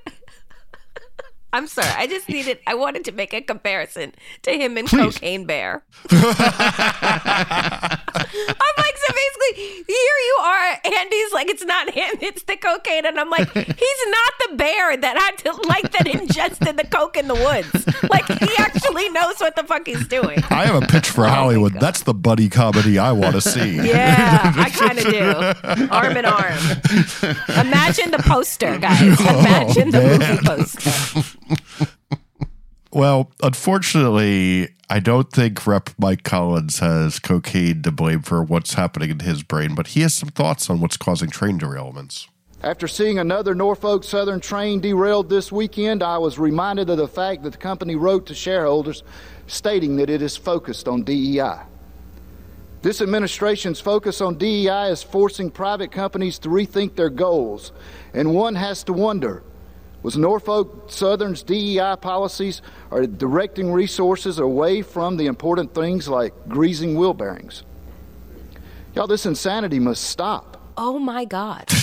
I'm 1.52 1.68
sorry. 1.68 1.90
I 1.96 2.06
just 2.06 2.30
needed, 2.30 2.60
I 2.68 2.76
wanted 2.76 3.06
to 3.06 3.12
make 3.12 3.34
a 3.34 3.42
comparison 3.42 4.14
to 4.44 4.52
him 4.52 4.78
and 4.78 4.88
Please. 4.88 5.16
Cocaine 5.16 5.46
Bear. 5.46 5.84
I'm 6.12 6.20
like, 8.78 8.98
so 8.98 9.14
basically, 9.14 9.64
here 9.88 10.18
you 10.28 10.38
are. 10.42 10.80
Andy's 10.86 11.34
like, 11.34 11.50
it's 11.50 11.66
not 11.66 11.90
him, 11.90 12.18
it's 12.22 12.44
the 12.44 12.56
cocaine. 12.56 13.06
And 13.06 13.20
I'm 13.20 13.30
like, 13.32 13.52
he's 13.52 13.66
not 13.66 14.34
the 14.50 14.56
bear 14.58 14.96
that 14.98 15.18
had 15.18 15.38
to, 15.40 15.68
like, 15.68 15.92
that 15.94 16.08
ingested 16.08 16.78
the 16.78 16.86
coke 16.86 17.18
in 17.18 17.28
the 17.28 17.36
woods. 17.36 17.88
Like, 18.10 18.28
he 18.28 18.52
actually 18.60 19.10
knows 19.10 19.40
what 19.40 19.56
the 19.56 19.64
fuck 19.64 19.88
he's 19.88 20.08
doing. 20.08 20.44
I 20.52 20.66
have 20.66 20.84
a 20.84 20.86
pitch 20.86 21.10
for 21.10 21.26
oh 21.26 21.30
Hollywood. 21.30 21.74
That's 21.74 22.04
the 22.04 22.14
buddy 22.14 22.50
comedy 22.50 23.00
I 23.00 23.12
want 23.12 23.34
to 23.36 23.42
see. 23.42 23.78
Yeah, 23.78 24.54
I 24.56 24.70
kind 24.70 25.00
of 25.00 25.06
do. 25.06 25.88
Arm 25.92 26.16
in 26.16 26.26
arm. 26.26 26.60
Imagine 27.50 28.12
the 28.12 28.24
poster, 28.24 28.78
guys. 28.78 29.20
Imagine 29.20 29.90
the 29.90 30.02
movie 30.02 30.38
poster. 30.46 31.39
Well, 32.92 33.32
unfortunately, 33.44 34.70
I 34.90 35.00
don't 35.00 35.32
think 35.32 35.68
Rep 35.68 35.92
Mike 36.00 36.24
Collins 36.24 36.80
has 36.80 37.20
cocaine 37.20 37.84
to 37.84 37.92
blame 37.92 38.24
for 38.24 38.42
what's 38.42 38.74
happening 38.74 39.12
in 39.12 39.20
his 39.20 39.44
brain, 39.44 39.76
but 39.76 39.88
he 39.88 40.02
has 40.02 40.16
some 40.16 40.30
thoughts 40.30 40.70
on 40.70 40.82
what's 40.82 40.98
causing 40.98 41.30
train 41.30 41.60
derailments. 41.60 42.28
After 42.64 42.88
seeing 42.88 43.20
another 43.20 43.54
Norfolk 43.54 44.04
Southern 44.04 44.40
train 44.40 44.82
derailed 44.82 45.30
this 45.30 45.52
weekend, 45.52 46.02
I 46.02 46.18
was 46.18 46.40
reminded 46.40 46.90
of 46.90 46.98
the 46.98 47.08
fact 47.08 47.44
that 47.44 47.52
the 47.52 47.58
company 47.58 47.96
wrote 47.96 48.26
to 48.26 48.36
shareholders 48.36 49.04
stating 49.46 49.96
that 49.98 50.10
it 50.10 50.22
is 50.22 50.36
focused 50.36 50.88
on 50.88 51.04
DEI. 51.04 51.60
This 52.82 53.02
administration's 53.02 53.80
focus 53.80 54.20
on 54.20 54.38
DEI 54.38 54.90
is 54.90 55.04
forcing 55.04 55.52
private 55.52 55.92
companies 55.92 56.40
to 56.40 56.50
rethink 56.50 56.96
their 56.96 57.10
goals, 57.10 57.72
and 58.14 58.34
one 58.34 58.56
has 58.56 58.84
to 58.86 58.94
wonder 58.94 59.44
was 60.02 60.18
Norfolk 60.18 60.86
Southern's 60.90 61.44
DEI 61.44 61.96
policies 62.00 62.62
are 62.92 63.06
directing 63.06 63.72
resources 63.72 64.40
away 64.40 64.82
from 64.82 65.18
the 65.18 65.26
important 65.26 65.74
things 65.74 66.08
like 66.08 66.34
greasing 66.48 66.96
wheel 66.96 67.14
bearings? 67.14 67.64
Y'all, 68.96 69.08
this 69.08 69.26
insanity 69.26 69.80
must 69.80 70.04
stop. 70.04 70.72
Oh 70.78 71.00
my 71.00 71.26
God. 71.26 71.68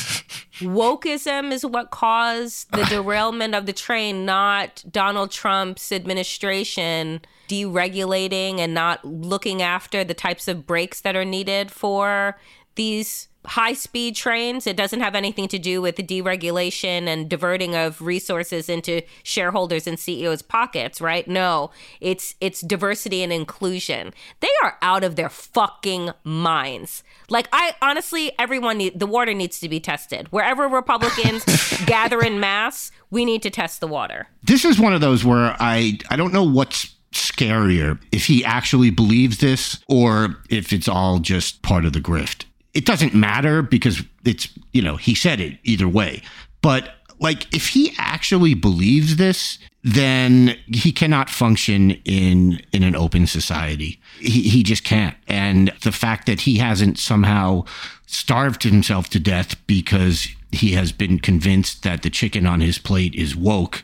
Wokeism 0.60 1.52
is 1.52 1.66
what 1.66 1.90
caused 1.90 2.70
the 2.72 2.84
derailment 2.88 3.54
of 3.54 3.66
the 3.66 3.74
train, 3.74 4.24
not 4.24 4.82
Donald 4.90 5.30
Trump's 5.30 5.92
administration 5.92 7.20
deregulating 7.48 8.58
and 8.58 8.72
not 8.72 9.04
looking 9.04 9.62
after 9.62 10.02
the 10.02 10.14
types 10.14 10.48
of 10.48 10.66
breaks 10.66 11.00
that 11.02 11.14
are 11.14 11.24
needed 11.24 11.70
for 11.70 12.38
these 12.74 13.28
high 13.46 13.72
speed 13.72 14.16
trains. 14.16 14.66
It 14.66 14.76
doesn't 14.76 15.00
have 15.00 15.14
anything 15.14 15.48
to 15.48 15.58
do 15.58 15.80
with 15.80 15.96
the 15.96 16.02
deregulation 16.02 17.06
and 17.06 17.28
diverting 17.28 17.74
of 17.74 18.00
resources 18.00 18.68
into 18.68 19.02
shareholders 19.22 19.86
and 19.86 19.98
CEOs' 19.98 20.42
pockets, 20.42 21.00
right? 21.00 21.26
No, 21.26 21.70
it's 22.00 22.34
it's 22.40 22.60
diversity 22.60 23.22
and 23.22 23.32
inclusion. 23.32 24.12
They 24.40 24.50
are 24.62 24.76
out 24.82 25.04
of 25.04 25.16
their 25.16 25.28
fucking 25.28 26.10
minds. 26.24 27.02
Like 27.30 27.48
I 27.52 27.74
honestly, 27.80 28.32
everyone 28.38 28.78
need 28.78 28.98
the 28.98 29.06
water 29.06 29.34
needs 29.34 29.60
to 29.60 29.68
be 29.68 29.80
tested. 29.80 30.28
Wherever 30.32 30.68
Republicans 30.68 31.44
gather 31.86 32.20
in 32.20 32.40
mass, 32.40 32.90
we 33.10 33.24
need 33.24 33.42
to 33.42 33.50
test 33.50 33.80
the 33.80 33.88
water. 33.88 34.28
This 34.42 34.64
is 34.64 34.78
one 34.78 34.92
of 34.92 35.00
those 35.00 35.24
where 35.24 35.56
I 35.58 35.98
I 36.10 36.16
don't 36.16 36.32
know 36.32 36.44
what's 36.44 36.94
scarier 37.12 37.98
if 38.12 38.26
he 38.26 38.44
actually 38.44 38.90
believes 38.90 39.38
this 39.38 39.78
or 39.88 40.36
if 40.50 40.72
it's 40.72 40.88
all 40.88 41.18
just 41.18 41.62
part 41.62 41.84
of 41.84 41.92
the 41.92 42.00
grift. 42.00 42.44
It 42.76 42.84
doesn't 42.84 43.14
matter 43.14 43.62
because 43.62 44.02
it's, 44.24 44.48
you 44.72 44.82
know, 44.82 44.96
he 44.96 45.14
said 45.14 45.40
it 45.40 45.58
either 45.64 45.88
way. 45.88 46.22
But 46.62 46.90
like 47.18 47.52
if 47.54 47.68
he 47.68 47.94
actually 47.98 48.54
believes 48.54 49.16
this, 49.16 49.58
then 49.82 50.56
he 50.66 50.92
cannot 50.92 51.30
function 51.30 51.92
in 52.04 52.60
in 52.72 52.82
an 52.82 52.96
open 52.96 53.26
society. 53.26 54.00
He 54.18 54.42
he 54.42 54.62
just 54.62 54.84
can't. 54.84 55.16
And 55.28 55.72
the 55.82 55.92
fact 55.92 56.26
that 56.26 56.40
he 56.40 56.58
hasn't 56.58 56.98
somehow 56.98 57.64
starved 58.06 58.64
himself 58.64 59.08
to 59.10 59.20
death 59.20 59.54
because 59.66 60.28
he 60.52 60.72
has 60.72 60.92
been 60.92 61.18
convinced 61.18 61.82
that 61.82 62.02
the 62.02 62.10
chicken 62.10 62.46
on 62.46 62.60
his 62.60 62.78
plate 62.78 63.14
is 63.14 63.36
woke 63.36 63.82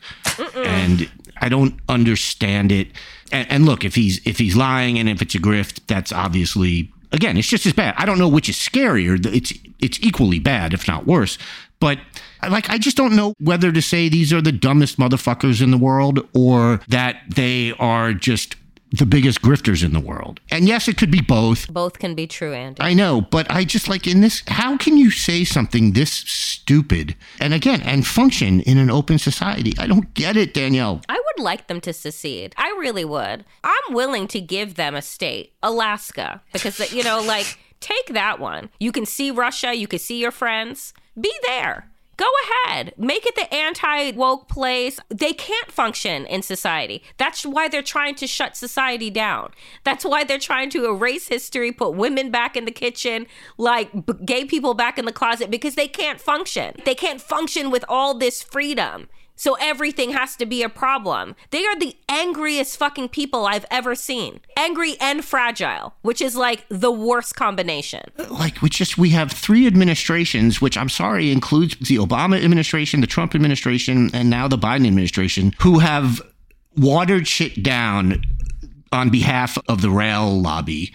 and 0.57 1.11
I 1.41 1.49
don't 1.49 1.79
understand 1.89 2.73
it. 2.73 2.89
And, 3.31 3.51
and 3.51 3.67
look, 3.67 3.85
if 3.85 3.95
he's 3.95 4.21
if 4.27 4.39
he's 4.39 4.57
lying 4.57 4.99
and 4.99 5.09
if 5.09 5.23
it's 5.23 5.35
a 5.35 5.39
grift, 5.39 5.81
that's 5.87 6.13
obviously 6.13 6.93
again, 7.13 7.37
it's 7.37 7.49
just 7.49 7.67
as 7.67 7.73
bad. 7.73 7.95
I 7.97 8.07
don't 8.07 8.19
know 8.19 8.29
which 8.29 8.49
is 8.49 8.57
scarier. 8.57 9.25
It's 9.25 9.53
it's 9.81 10.01
equally 10.01 10.39
bad, 10.39 10.73
if 10.73 10.89
not 10.89 11.07
worse. 11.07 11.39
But 11.81 11.99
like, 12.49 12.71
I 12.71 12.79
just 12.79 12.97
don't 12.97 13.17
know 13.17 13.35
whether 13.39 13.73
to 13.73 13.83
say 13.83 14.09
these 14.09 14.33
are 14.33 14.41
the 14.41 14.53
dumbest 14.53 14.99
motherfuckers 14.99 15.61
in 15.61 15.71
the 15.71 15.79
world 15.79 16.27
or 16.35 16.81
that 16.89 17.17
they 17.29 17.73
are 17.79 18.13
just 18.13 18.57
the 18.93 19.07
biggest 19.07 19.41
grifters 19.43 19.85
in 19.85 19.93
the 19.93 20.01
world. 20.01 20.41
And 20.51 20.69
yes, 20.69 20.87
it 20.87 20.97
could 20.97 21.11
be 21.11 21.23
both. 21.23 21.73
Both 21.73 21.99
can 21.99 22.15
be 22.15 22.27
true, 22.27 22.53
Andy. 22.53 22.81
I 22.83 22.93
know, 22.93 23.23
but 23.23 23.51
I 23.51 23.65
just 23.65 23.89
like 23.89 24.07
in 24.07 24.21
this, 24.21 24.43
how 24.47 24.77
can 24.77 24.99
you 24.99 25.11
say 25.11 25.45
something 25.45 25.93
this 25.93 26.13
stupid 26.13 27.17
and 27.41 27.55
again, 27.55 27.81
and 27.83 28.07
function 28.07 28.61
in 28.61 28.79
an 28.79 28.91
open 28.91 29.19
society? 29.19 29.73
I 29.79 29.87
don't 29.87 30.13
get 30.15 30.37
it, 30.37 30.55
Danielle. 30.55 31.01
I 31.09 31.15
would 31.15 31.43
like 31.43 31.69
them 31.69 31.81
to 31.83 31.93
secede. 31.93 32.55
I 32.57 32.69
really 32.79 33.05
would. 33.05 33.45
I'm 33.65 33.95
willing 33.95 34.29
to 34.29 34.41
give 34.41 34.75
them 34.75 34.95
a 34.95 35.03
state, 35.03 35.55
Alaska, 35.63 36.43
because, 36.53 36.93
you 36.93 37.03
know, 37.03 37.21
like, 37.21 37.59
take 37.81 38.13
that 38.13 38.39
one. 38.39 38.71
You 38.79 38.93
can 38.93 39.07
see 39.07 39.31
Russia, 39.31 39.75
you 39.75 39.89
can 39.89 39.99
see 39.99 40.21
your 40.21 40.31
friends. 40.31 40.93
Be 41.19 41.33
there. 41.47 41.89
Go 42.17 42.29
ahead. 42.67 42.93
Make 42.97 43.27
it 43.27 43.35
the 43.35 43.53
anti 43.53 44.13
woke 44.13 44.49
place. 44.49 45.01
They 45.09 45.33
can't 45.33 45.71
function 45.73 46.27
in 46.27 46.43
society. 46.43 47.03
That's 47.17 47.45
why 47.45 47.69
they're 47.69 47.83
trying 47.83 48.15
to 48.17 48.27
shut 48.27 48.57
society 48.57 49.11
down. 49.11 49.53
That's 49.85 50.05
why 50.05 50.25
they're 50.25 50.39
trying 50.39 50.71
to 50.71 50.85
erase 50.87 51.29
history, 51.29 51.73
put 51.73 51.95
women 51.95 52.31
back 52.31 52.57
in 52.57 52.65
the 52.65 52.71
kitchen, 52.71 53.27
like 53.57 54.07
b- 54.07 54.15
gay 54.25 54.45
people 54.45 54.75
back 54.75 54.99
in 54.99 55.07
the 55.07 55.13
closet, 55.13 55.51
because 55.51 55.75
they 55.75 55.89
can't 55.89 56.21
function. 56.21 56.75
They 56.85 56.95
can't 56.95 57.21
function 57.21 57.71
with 57.71 57.85
all 57.89 58.15
this 58.15 58.43
freedom. 58.43 59.09
So 59.37 59.57
everything 59.61 60.11
has 60.11 60.37
to 60.37 60.47
be 60.47 60.63
a 60.63 60.69
problem. 60.69 61.35
They 61.51 61.65
are 61.67 61.79
the 61.79 61.97
angriest 62.09 62.77
fucking 62.77 63.09
people 63.09 63.47
I've 63.47 63.67
ever 63.71 63.95
seen. 63.95 64.41
Angry 64.57 64.97
and 65.01 65.25
fragile, 65.25 65.95
which 66.03 66.21
is 66.21 66.37
like 66.37 66.65
the 66.69 66.93
worst 66.93 67.35
combination. 67.35 68.05
Like 68.31 68.63
we 68.63 68.69
just 68.69 68.99
we 68.99 69.11
have 69.11 69.33
three 69.33 69.67
administrations, 69.67 70.61
which 70.61 70.77
I'm 70.77 70.89
sorry 70.89 71.33
includes 71.33 71.77
the 71.77 71.97
Obama 71.97 72.43
administration, 72.43 73.01
the 73.01 73.07
Trump 73.07 73.35
administration, 73.35 74.11
and 74.15 74.31
now 74.31 74.49
the 74.49 74.59
Biden 74.59 74.87
administration, 74.87 75.53
who 75.61 75.81
have 75.81 76.21
watered 76.77 77.27
shit 77.27 77.63
down 77.63 78.23
on 78.93 79.11
behalf 79.11 79.59
of 79.69 79.83
the 79.83 79.91
rail 79.91 80.41
lobby. 80.41 80.93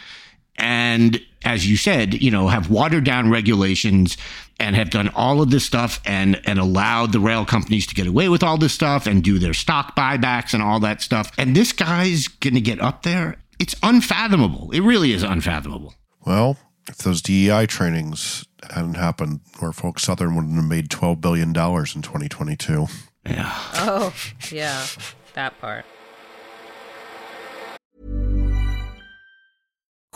And 0.58 1.22
as 1.44 1.70
you 1.70 1.78
said, 1.78 2.16
you 2.22 2.32
know, 2.32 2.48
have 2.48 2.70
watered 2.70 3.04
down 3.04 3.30
regulations 3.30 4.18
and 4.60 4.76
have 4.76 4.90
done 4.90 5.10
all 5.10 5.42
of 5.42 5.50
this 5.50 5.66
stuff 5.66 6.02
and 6.06 6.42
and 6.46 6.60
allowed 6.60 7.12
the 7.12 7.20
rail 7.20 7.46
companies 7.46 7.88
to 7.88 7.96
get 7.96 8.08
away 8.08 8.30
with 8.30 8.44
all 8.44 8.58
this 8.58 8.74
stuff 8.74 9.08
and 9.08 9.24
do 9.24 9.40
their 9.40 9.54
stock 9.54 9.96
buybacks 9.96 10.54
and 10.54 10.64
all 10.64 10.80
that 10.80 11.02
stuff. 11.02 11.32
And 11.38 11.56
this 11.56 11.72
guy's 11.72 12.28
going 12.28 12.56
to 12.56 12.62
get 12.62 12.82
up 12.82 13.04
there. 13.04 13.38
It's 13.60 13.76
unfathomable. 13.84 14.72
It 14.72 14.82
really 14.82 15.12
is 15.12 15.24
unfathomable. 15.24 15.96
Well, 16.26 16.58
if 16.88 16.98
those 16.98 17.22
DEI 17.22 17.66
trainings 17.66 18.46
hadn't 18.72 18.96
happened, 18.96 19.42
Norfolk 19.62 20.00
Southern 20.00 20.36
wouldn't 20.36 20.56
have 20.56 20.66
made 20.66 20.90
$12 20.90 21.22
billion 21.22 21.50
in 21.50 21.54
2022. 21.54 22.88
Yeah. 23.26 23.52
Oh, 23.74 24.14
yeah, 24.52 24.86
that 25.34 25.60
part. 25.60 25.86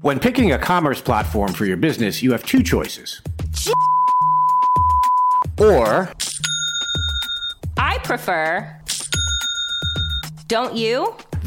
When 0.00 0.20
picking 0.20 0.52
a 0.52 0.58
commerce 0.58 1.00
platform 1.00 1.52
for 1.52 1.66
your 1.66 1.76
business, 1.76 2.22
you 2.22 2.32
have 2.32 2.44
two 2.44 2.62
choices. 2.62 3.20
Or 5.58 6.08
I 7.76 7.98
prefer. 7.98 8.80
Don't 10.46 10.76
you? 10.76 11.16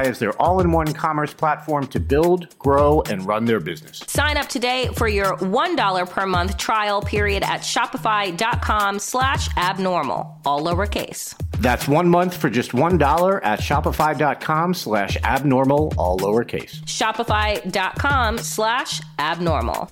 as 0.00 0.18
their 0.18 0.32
all 0.40 0.60
in 0.60 0.72
one 0.72 0.92
commerce 0.94 1.34
platform 1.34 1.86
to 1.88 2.00
build, 2.00 2.58
grow, 2.58 3.02
and 3.02 3.26
run 3.26 3.44
their 3.44 3.60
business. 3.60 4.02
Sign 4.06 4.38
up 4.38 4.48
today 4.48 4.88
for 4.96 5.08
your 5.08 5.36
$1 5.36 6.08
per 6.10 6.26
month 6.26 6.56
trial 6.56 7.02
period 7.02 7.42
at 7.42 7.60
shopify.com 7.60 8.98
slash 8.98 9.48
abnormal, 9.58 10.40
all 10.46 10.62
lowercase. 10.62 11.34
That's 11.58 11.86
one 11.86 12.08
month 12.08 12.36
for 12.36 12.48
just 12.48 12.72
$1 12.72 13.40
at 13.44 13.60
shopify.com 13.60 14.74
slash 14.74 15.16
abnormal, 15.22 15.92
all 15.98 16.18
lowercase. 16.18 16.80
Shopify.com 16.84 18.38
slash 18.38 19.00
abnormal. 19.18 19.90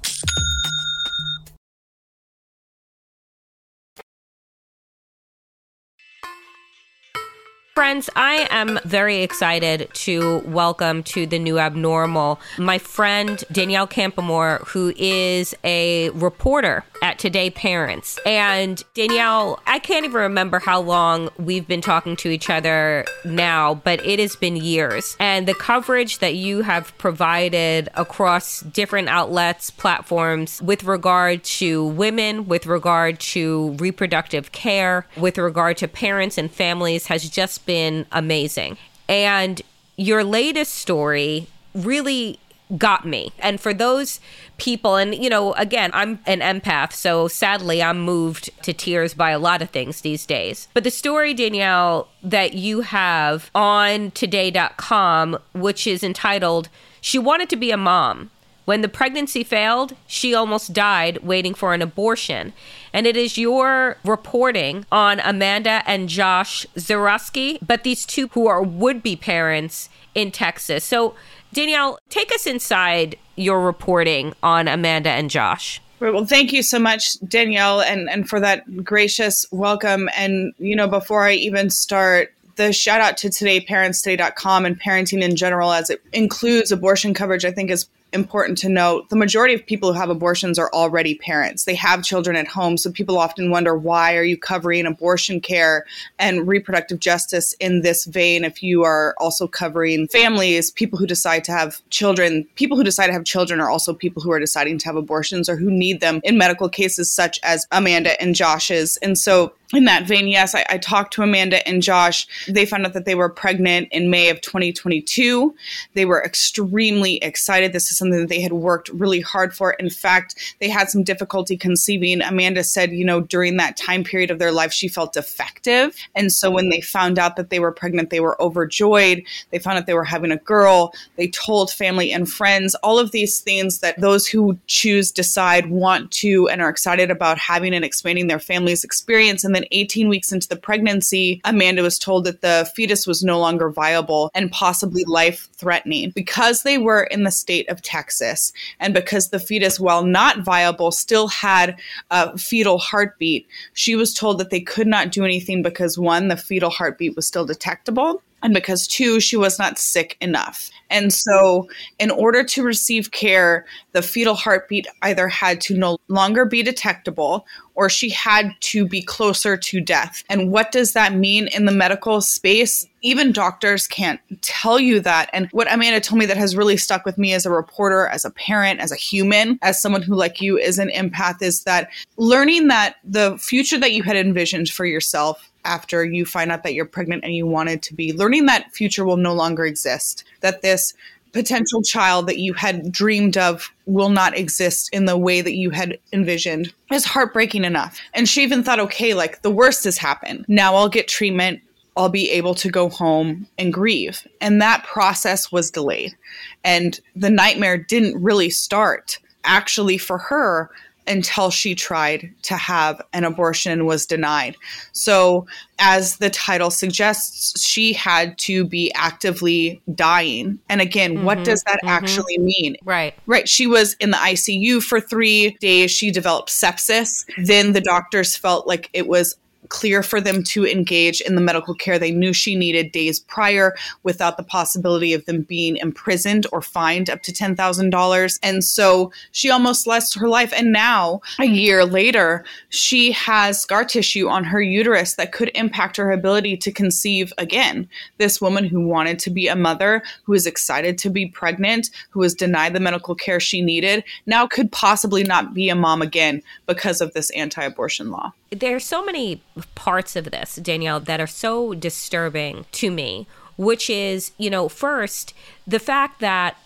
Friends, 7.74 8.10
I 8.16 8.48
am 8.50 8.80
very 8.84 9.22
excited 9.22 9.88
to 9.94 10.40
welcome 10.40 11.04
to 11.04 11.24
the 11.24 11.38
new 11.38 11.60
abnormal 11.60 12.40
my 12.58 12.78
friend 12.78 13.42
Danielle 13.52 13.86
Campoamor, 13.86 14.66
who 14.66 14.92
is 14.96 15.54
a 15.62 16.10
reporter 16.10 16.84
at 17.00 17.20
Today 17.20 17.48
Parents. 17.48 18.18
And 18.26 18.82
Danielle, 18.94 19.60
I 19.68 19.78
can't 19.78 20.04
even 20.04 20.20
remember 20.20 20.58
how 20.58 20.80
long 20.80 21.30
we've 21.38 21.66
been 21.66 21.80
talking 21.80 22.16
to 22.16 22.28
each 22.28 22.50
other 22.50 23.06
now, 23.24 23.74
but 23.74 24.04
it 24.04 24.18
has 24.18 24.34
been 24.34 24.56
years. 24.56 25.16
And 25.20 25.46
the 25.46 25.54
coverage 25.54 26.18
that 26.18 26.34
you 26.34 26.62
have 26.62 26.96
provided 26.98 27.88
across 27.94 28.60
different 28.60 29.08
outlets, 29.08 29.70
platforms, 29.70 30.60
with 30.60 30.82
regard 30.82 31.44
to 31.44 31.86
women, 31.86 32.46
with 32.48 32.66
regard 32.66 33.20
to 33.20 33.76
reproductive 33.78 34.50
care, 34.50 35.06
with 35.16 35.38
regard 35.38 35.76
to 35.78 35.88
parents 35.88 36.36
and 36.36 36.50
families 36.50 37.06
has 37.06 37.30
been 37.60 38.06
amazing. 38.12 38.76
And 39.08 39.62
your 39.96 40.24
latest 40.24 40.74
story 40.74 41.46
really 41.74 42.38
got 42.76 43.04
me. 43.04 43.32
And 43.38 43.60
for 43.60 43.74
those 43.74 44.20
people, 44.58 44.96
and 44.96 45.14
you 45.14 45.28
know, 45.28 45.52
again, 45.54 45.90
I'm 45.92 46.20
an 46.26 46.40
empath, 46.40 46.92
so 46.92 47.28
sadly, 47.28 47.82
I'm 47.82 48.00
moved 48.00 48.50
to 48.62 48.72
tears 48.72 49.14
by 49.14 49.30
a 49.30 49.38
lot 49.38 49.62
of 49.62 49.70
things 49.70 50.00
these 50.00 50.26
days. 50.26 50.68
But 50.74 50.84
the 50.84 50.90
story, 50.90 51.34
Danielle, 51.34 52.08
that 52.22 52.54
you 52.54 52.82
have 52.82 53.50
on 53.54 54.12
today.com, 54.12 55.38
which 55.52 55.86
is 55.86 56.02
entitled, 56.02 56.68
She 57.00 57.18
Wanted 57.18 57.50
to 57.50 57.56
Be 57.56 57.70
a 57.70 57.76
Mom. 57.76 58.30
When 58.70 58.82
the 58.82 58.88
pregnancy 58.88 59.42
failed, 59.42 59.96
she 60.06 60.32
almost 60.32 60.72
died 60.72 61.24
waiting 61.24 61.54
for 61.54 61.74
an 61.74 61.82
abortion. 61.82 62.52
And 62.92 63.04
it 63.04 63.16
is 63.16 63.36
your 63.36 63.96
reporting 64.04 64.86
on 64.92 65.18
Amanda 65.24 65.82
and 65.88 66.08
Josh 66.08 66.64
Zurawski, 66.76 67.58
but 67.66 67.82
these 67.82 68.06
two 68.06 68.28
who 68.28 68.46
are 68.46 68.62
would 68.62 69.02
be 69.02 69.16
parents 69.16 69.88
in 70.14 70.30
Texas. 70.30 70.84
So, 70.84 71.16
Danielle, 71.52 71.98
take 72.10 72.32
us 72.32 72.46
inside 72.46 73.16
your 73.34 73.60
reporting 73.60 74.34
on 74.40 74.68
Amanda 74.68 75.10
and 75.10 75.30
Josh. 75.30 75.82
Well, 75.98 76.24
thank 76.24 76.52
you 76.52 76.62
so 76.62 76.78
much, 76.78 77.18
Danielle, 77.26 77.80
and, 77.80 78.08
and 78.08 78.28
for 78.28 78.38
that 78.38 78.84
gracious 78.84 79.44
welcome. 79.50 80.08
And, 80.16 80.54
you 80.60 80.76
know, 80.76 80.86
before 80.86 81.24
I 81.24 81.32
even 81.32 81.70
start, 81.70 82.32
the 82.54 82.72
shout 82.72 83.00
out 83.00 83.16
to 83.16 83.30
today, 83.30 83.60
parentstoday.com, 83.64 84.64
and 84.64 84.80
parenting 84.80 85.22
in 85.22 85.34
general, 85.34 85.72
as 85.72 85.90
it 85.90 86.00
includes 86.12 86.70
abortion 86.70 87.14
coverage, 87.14 87.44
I 87.44 87.50
think 87.50 87.72
is 87.72 87.88
important 88.12 88.58
to 88.58 88.68
note 88.68 89.08
the 89.08 89.16
majority 89.16 89.54
of 89.54 89.64
people 89.64 89.92
who 89.92 89.98
have 89.98 90.10
abortions 90.10 90.58
are 90.58 90.70
already 90.72 91.14
parents. 91.14 91.64
They 91.64 91.74
have 91.74 92.02
children 92.02 92.36
at 92.36 92.46
home. 92.46 92.76
So 92.76 92.90
people 92.90 93.18
often 93.18 93.50
wonder 93.50 93.76
why 93.76 94.16
are 94.16 94.24
you 94.24 94.36
covering 94.36 94.86
abortion 94.86 95.40
care 95.40 95.86
and 96.18 96.46
reproductive 96.46 97.00
justice 97.00 97.54
in 97.60 97.82
this 97.82 98.04
vein 98.04 98.44
if 98.44 98.62
you 98.62 98.82
are 98.82 99.14
also 99.18 99.46
covering 99.46 100.08
families, 100.08 100.70
people 100.70 100.98
who 100.98 101.06
decide 101.06 101.44
to 101.44 101.52
have 101.52 101.80
children. 101.90 102.46
People 102.54 102.76
who 102.76 102.84
decide 102.84 103.06
to 103.06 103.12
have 103.12 103.24
children 103.24 103.60
are 103.60 103.70
also 103.70 103.94
people 103.94 104.22
who 104.22 104.32
are 104.32 104.40
deciding 104.40 104.78
to 104.78 104.86
have 104.86 104.96
abortions 104.96 105.48
or 105.48 105.56
who 105.56 105.70
need 105.70 106.00
them 106.00 106.20
in 106.24 106.38
medical 106.38 106.68
cases 106.68 107.10
such 107.10 107.38
as 107.42 107.66
Amanda 107.70 108.20
and 108.20 108.34
Josh's. 108.34 108.96
And 108.98 109.16
so 109.16 109.52
in 109.72 109.84
that 109.84 110.06
vein, 110.06 110.26
yes, 110.26 110.54
I, 110.54 110.64
I, 110.68 110.78
talked 110.78 111.12
to 111.14 111.22
Amanda 111.22 111.66
and 111.66 111.82
Josh. 111.82 112.26
They 112.48 112.66
found 112.66 112.86
out 112.86 112.92
that 112.94 113.04
they 113.04 113.14
were 113.14 113.28
pregnant 113.28 113.88
in 113.92 114.10
May 114.10 114.28
of 114.28 114.40
2022. 114.40 115.54
They 115.94 116.04
were 116.04 116.22
extremely 116.24 117.16
excited. 117.18 117.72
This 117.72 117.92
is 117.92 117.98
something 118.00 118.18
that 118.18 118.28
they 118.28 118.40
had 118.40 118.52
worked 118.52 118.88
really 118.88 119.20
hard 119.20 119.54
for. 119.54 119.72
In 119.74 119.90
fact, 119.90 120.56
they 120.58 120.68
had 120.68 120.90
some 120.90 121.04
difficulty 121.04 121.56
conceiving. 121.56 122.20
Amanda 122.22 122.64
said, 122.64 122.90
you 122.90 123.04
know, 123.04 123.20
during 123.20 123.56
that 123.58 123.76
time 123.76 124.02
period 124.02 124.30
of 124.30 124.40
their 124.40 124.50
life, 124.50 124.72
she 124.72 124.88
felt 124.88 125.12
defective. 125.12 125.94
And 126.16 126.32
so 126.32 126.50
when 126.50 126.70
they 126.70 126.80
found 126.80 127.18
out 127.18 127.36
that 127.36 127.50
they 127.50 127.60
were 127.60 127.72
pregnant, 127.72 128.10
they 128.10 128.20
were 128.20 128.40
overjoyed. 128.42 129.22
They 129.50 129.58
found 129.58 129.78
out 129.78 129.86
they 129.86 129.94
were 129.94 130.04
having 130.04 130.32
a 130.32 130.36
girl. 130.36 130.92
They 131.16 131.28
told 131.28 131.70
family 131.70 132.12
and 132.12 132.28
friends 132.28 132.74
all 132.76 132.98
of 132.98 133.12
these 133.12 133.40
things 133.40 133.78
that 133.80 134.00
those 134.00 134.26
who 134.26 134.58
choose, 134.66 135.12
decide, 135.12 135.70
want 135.70 136.10
to, 136.12 136.48
and 136.48 136.60
are 136.60 136.68
excited 136.68 137.10
about 137.10 137.38
having 137.38 137.74
and 137.74 137.84
expanding 137.84 138.26
their 138.26 138.40
family's 138.40 138.84
experience. 138.84 139.44
And 139.44 139.54
then 139.54 139.66
18 139.70 140.08
weeks 140.08 140.32
into 140.32 140.48
the 140.48 140.56
pregnancy, 140.56 141.40
Amanda 141.44 141.82
was 141.82 141.98
told 141.98 142.24
that 142.24 142.40
the 142.40 142.70
fetus 142.74 143.06
was 143.06 143.22
no 143.22 143.38
longer 143.38 143.70
viable 143.70 144.30
and 144.34 144.50
possibly 144.50 145.04
life 145.06 145.48
threatening. 145.56 146.10
Because 146.10 146.62
they 146.62 146.78
were 146.78 147.04
in 147.04 147.24
the 147.24 147.30
state 147.30 147.68
of 147.68 147.82
Texas. 147.90 148.52
And 148.78 148.94
because 148.94 149.30
the 149.30 149.40
fetus, 149.40 149.80
while 149.80 150.04
not 150.04 150.44
viable, 150.44 150.92
still 150.92 151.26
had 151.26 151.76
a 152.10 152.38
fetal 152.38 152.78
heartbeat, 152.78 153.48
she 153.72 153.96
was 153.96 154.14
told 154.14 154.38
that 154.38 154.50
they 154.50 154.60
could 154.60 154.86
not 154.86 155.10
do 155.10 155.24
anything 155.24 155.60
because 155.60 155.98
one, 155.98 156.28
the 156.28 156.36
fetal 156.36 156.70
heartbeat 156.70 157.16
was 157.16 157.26
still 157.26 157.44
detectable 157.44 158.22
and 158.42 158.54
because 158.54 158.86
two, 158.86 159.20
she 159.20 159.36
was 159.36 159.58
not 159.58 159.78
sick 159.78 160.16
enough. 160.20 160.70
And 160.90 161.12
so, 161.12 161.68
in 161.98 162.10
order 162.10 162.42
to 162.42 162.62
receive 162.62 163.12
care, 163.12 163.64
the 163.92 164.02
fetal 164.02 164.34
heartbeat 164.34 164.86
either 165.02 165.28
had 165.28 165.60
to 165.62 165.76
no 165.76 165.98
longer 166.08 166.44
be 166.44 166.62
detectable 166.62 167.46
or 167.74 167.88
she 167.88 168.10
had 168.10 168.52
to 168.60 168.86
be 168.86 169.00
closer 169.00 169.56
to 169.56 169.80
death. 169.80 170.22
And 170.28 170.50
what 170.50 170.72
does 170.72 170.92
that 170.92 171.14
mean 171.14 171.48
in 171.48 171.64
the 171.64 171.72
medical 171.72 172.20
space? 172.20 172.86
Even 173.02 173.32
doctors 173.32 173.86
can't 173.86 174.20
tell 174.42 174.78
you 174.78 175.00
that. 175.00 175.30
And 175.32 175.48
what 175.52 175.72
Amanda 175.72 176.00
told 176.00 176.18
me 176.18 176.26
that 176.26 176.36
has 176.36 176.56
really 176.56 176.76
stuck 176.76 177.06
with 177.06 177.16
me 177.16 177.32
as 177.32 177.46
a 177.46 177.50
reporter, 177.50 178.08
as 178.08 178.24
a 178.24 178.30
parent, 178.30 178.80
as 178.80 178.92
a 178.92 178.96
human, 178.96 179.58
as 179.62 179.80
someone 179.80 180.02
who, 180.02 180.14
like 180.14 180.40
you, 180.40 180.58
is 180.58 180.78
an 180.78 180.90
empath, 180.90 181.40
is 181.40 181.62
that 181.64 181.88
learning 182.16 182.68
that 182.68 182.96
the 183.04 183.38
future 183.38 183.78
that 183.78 183.92
you 183.92 184.02
had 184.02 184.16
envisioned 184.16 184.68
for 184.68 184.84
yourself 184.84 185.49
after 185.64 186.04
you 186.04 186.24
find 186.24 186.50
out 186.50 186.62
that 186.62 186.74
you're 186.74 186.84
pregnant 186.84 187.24
and 187.24 187.34
you 187.34 187.46
wanted 187.46 187.82
to 187.82 187.94
be, 187.94 188.12
learning 188.12 188.46
that 188.46 188.72
future 188.72 189.04
will 189.04 189.16
no 189.16 189.34
longer 189.34 189.64
exist, 189.64 190.24
that 190.40 190.62
this 190.62 190.94
potential 191.32 191.82
child 191.82 192.26
that 192.26 192.38
you 192.38 192.52
had 192.52 192.90
dreamed 192.90 193.36
of 193.36 193.72
will 193.86 194.08
not 194.08 194.36
exist 194.36 194.88
in 194.92 195.04
the 195.04 195.16
way 195.16 195.40
that 195.40 195.54
you 195.54 195.70
had 195.70 195.98
envisioned 196.12 196.72
is 196.90 197.04
heartbreaking 197.04 197.64
enough. 197.64 198.00
And 198.14 198.28
she 198.28 198.42
even 198.42 198.62
thought, 198.62 198.80
okay, 198.80 199.14
like 199.14 199.42
the 199.42 199.50
worst 199.50 199.84
has 199.84 199.98
happened. 199.98 200.44
Now 200.48 200.74
I'll 200.74 200.88
get 200.88 201.08
treatment. 201.08 201.60
I'll 201.96 202.08
be 202.08 202.30
able 202.30 202.54
to 202.56 202.70
go 202.70 202.88
home 202.88 203.46
and 203.58 203.72
grieve. 203.72 204.26
And 204.40 204.60
that 204.60 204.84
process 204.84 205.52
was 205.52 205.70
delayed. 205.70 206.16
And 206.64 206.98
the 207.14 207.30
nightmare 207.30 207.76
didn't 207.76 208.22
really 208.22 208.50
start 208.50 209.18
actually 209.44 209.98
for 209.98 210.18
her 210.18 210.70
until 211.06 211.50
she 211.50 211.74
tried 211.74 212.30
to 212.42 212.56
have 212.56 213.00
an 213.12 213.24
abortion 213.24 213.72
and 213.72 213.86
was 213.86 214.06
denied. 214.06 214.56
So, 214.92 215.46
as 215.78 216.16
the 216.18 216.30
title 216.30 216.70
suggests, 216.70 217.60
she 217.60 217.92
had 217.92 218.36
to 218.38 218.64
be 218.64 218.92
actively 218.94 219.80
dying. 219.94 220.58
And 220.68 220.80
again, 220.80 221.16
mm-hmm, 221.16 221.24
what 221.24 221.44
does 221.44 221.62
that 221.62 221.78
mm-hmm. 221.78 221.88
actually 221.88 222.38
mean? 222.38 222.76
Right. 222.84 223.14
Right. 223.26 223.48
She 223.48 223.66
was 223.66 223.94
in 223.94 224.10
the 224.10 224.18
ICU 224.18 224.82
for 224.82 225.00
three 225.00 225.56
days. 225.60 225.90
She 225.90 226.10
developed 226.10 226.50
sepsis. 226.50 227.24
Then 227.44 227.72
the 227.72 227.80
doctors 227.80 228.36
felt 228.36 228.66
like 228.66 228.90
it 228.92 229.08
was 229.08 229.36
clear 229.70 230.02
for 230.02 230.20
them 230.20 230.42
to 230.42 230.66
engage 230.66 231.20
in 231.22 231.34
the 231.34 231.40
medical 231.40 231.74
care 231.74 231.98
they 231.98 232.10
knew 232.10 232.32
she 232.32 232.54
needed 232.54 232.92
days 232.92 233.20
prior 233.20 233.74
without 234.02 234.36
the 234.36 234.42
possibility 234.42 235.14
of 235.14 235.24
them 235.24 235.42
being 235.42 235.76
imprisoned 235.78 236.46
or 236.52 236.60
fined 236.60 237.08
up 237.08 237.22
to 237.22 237.32
$10,000. 237.32 238.38
And 238.42 238.62
so 238.62 239.12
she 239.32 239.50
almost 239.50 239.86
lost 239.86 240.18
her 240.18 240.28
life. 240.28 240.52
And 240.54 240.72
now, 240.72 241.20
a 241.38 241.46
year 241.46 241.86
later, 241.86 242.44
she 242.68 243.12
has 243.12 243.60
scar 243.60 243.84
tissue 243.84 244.28
on 244.28 244.44
her 244.44 244.60
uterus 244.60 245.14
that 245.14 245.32
could 245.32 245.50
impact 245.54 245.96
her 245.96 246.10
ability 246.10 246.56
to 246.58 246.72
conceive 246.72 247.32
again. 247.38 247.88
This 248.18 248.40
woman 248.40 248.64
who 248.64 248.86
wanted 248.86 249.18
to 249.20 249.30
be 249.30 249.48
a 249.48 249.56
mother, 249.56 250.02
who 250.24 250.34
is 250.34 250.46
excited 250.46 250.98
to 250.98 251.10
be 251.10 251.26
pregnant, 251.26 251.90
who 252.10 252.20
was 252.20 252.34
denied 252.34 252.74
the 252.74 252.80
medical 252.80 253.14
care 253.14 253.40
she 253.40 253.62
needed, 253.62 254.04
now 254.26 254.46
could 254.46 254.72
possibly 254.72 255.22
not 255.22 255.54
be 255.54 255.68
a 255.68 255.74
mom 255.74 256.02
again 256.02 256.42
because 256.66 257.00
of 257.00 257.12
this 257.12 257.30
anti 257.30 257.62
abortion 257.62 258.10
law 258.10 258.32
there's 258.50 258.84
so 258.84 259.04
many 259.04 259.42
parts 259.74 260.16
of 260.16 260.30
this, 260.30 260.56
Danielle, 260.56 261.00
that 261.00 261.20
are 261.20 261.26
so 261.26 261.74
disturbing 261.74 262.66
to 262.72 262.90
me, 262.90 263.26
which 263.56 263.88
is, 263.88 264.32
you 264.38 264.50
know, 264.50 264.68
first, 264.68 265.34
the 265.66 265.78
fact 265.78 266.20
that 266.20 266.56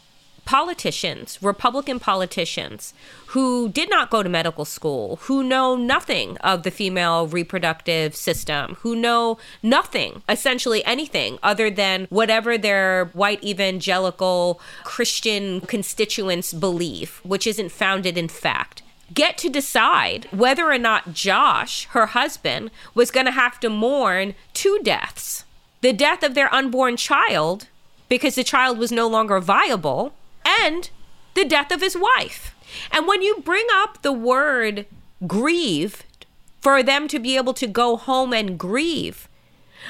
politicians, 0.44 1.42
Republican 1.42 1.98
politicians, 1.98 2.92
who 3.28 3.68
did 3.70 3.88
not 3.88 4.10
go 4.10 4.22
to 4.22 4.28
medical 4.28 4.64
school, 4.64 5.16
who 5.22 5.42
know 5.42 5.74
nothing 5.74 6.36
of 6.38 6.62
the 6.62 6.70
female 6.70 7.26
reproductive 7.26 8.14
system, 8.14 8.76
who 8.80 8.94
know 8.94 9.38
nothing, 9.62 10.22
essentially 10.28 10.84
anything 10.84 11.38
other 11.42 11.70
than 11.70 12.06
whatever 12.10 12.58
their 12.58 13.06
white 13.06 13.42
evangelical 13.42 14.60
Christian 14.84 15.60
constituents 15.62 16.52
believe, 16.52 17.20
which 17.24 17.46
isn't 17.46 17.72
founded 17.72 18.16
in 18.18 18.28
fact 18.28 18.82
get 19.14 19.38
to 19.38 19.48
decide 19.48 20.26
whether 20.30 20.70
or 20.70 20.78
not 20.78 21.12
Josh, 21.12 21.86
her 21.86 22.06
husband, 22.06 22.70
was 22.94 23.10
going 23.10 23.26
to 23.26 23.32
have 23.32 23.58
to 23.60 23.70
mourn 23.70 24.34
two 24.52 24.80
deaths 24.82 25.44
the 25.80 25.92
death 25.92 26.22
of 26.22 26.34
their 26.34 26.52
unborn 26.54 26.96
child, 26.96 27.68
because 28.08 28.36
the 28.36 28.42
child 28.42 28.78
was 28.78 28.90
no 28.90 29.06
longer 29.06 29.38
viable, 29.38 30.14
and 30.46 30.88
the 31.34 31.44
death 31.44 31.70
of 31.70 31.82
his 31.82 31.94
wife. 31.94 32.54
And 32.90 33.06
when 33.06 33.20
you 33.20 33.42
bring 33.44 33.66
up 33.70 34.00
the 34.00 34.10
word 34.10 34.86
grieve, 35.26 36.02
for 36.62 36.82
them 36.82 37.06
to 37.08 37.18
be 37.18 37.36
able 37.36 37.52
to 37.52 37.66
go 37.66 37.98
home 37.98 38.32
and 38.32 38.58
grieve, 38.58 39.28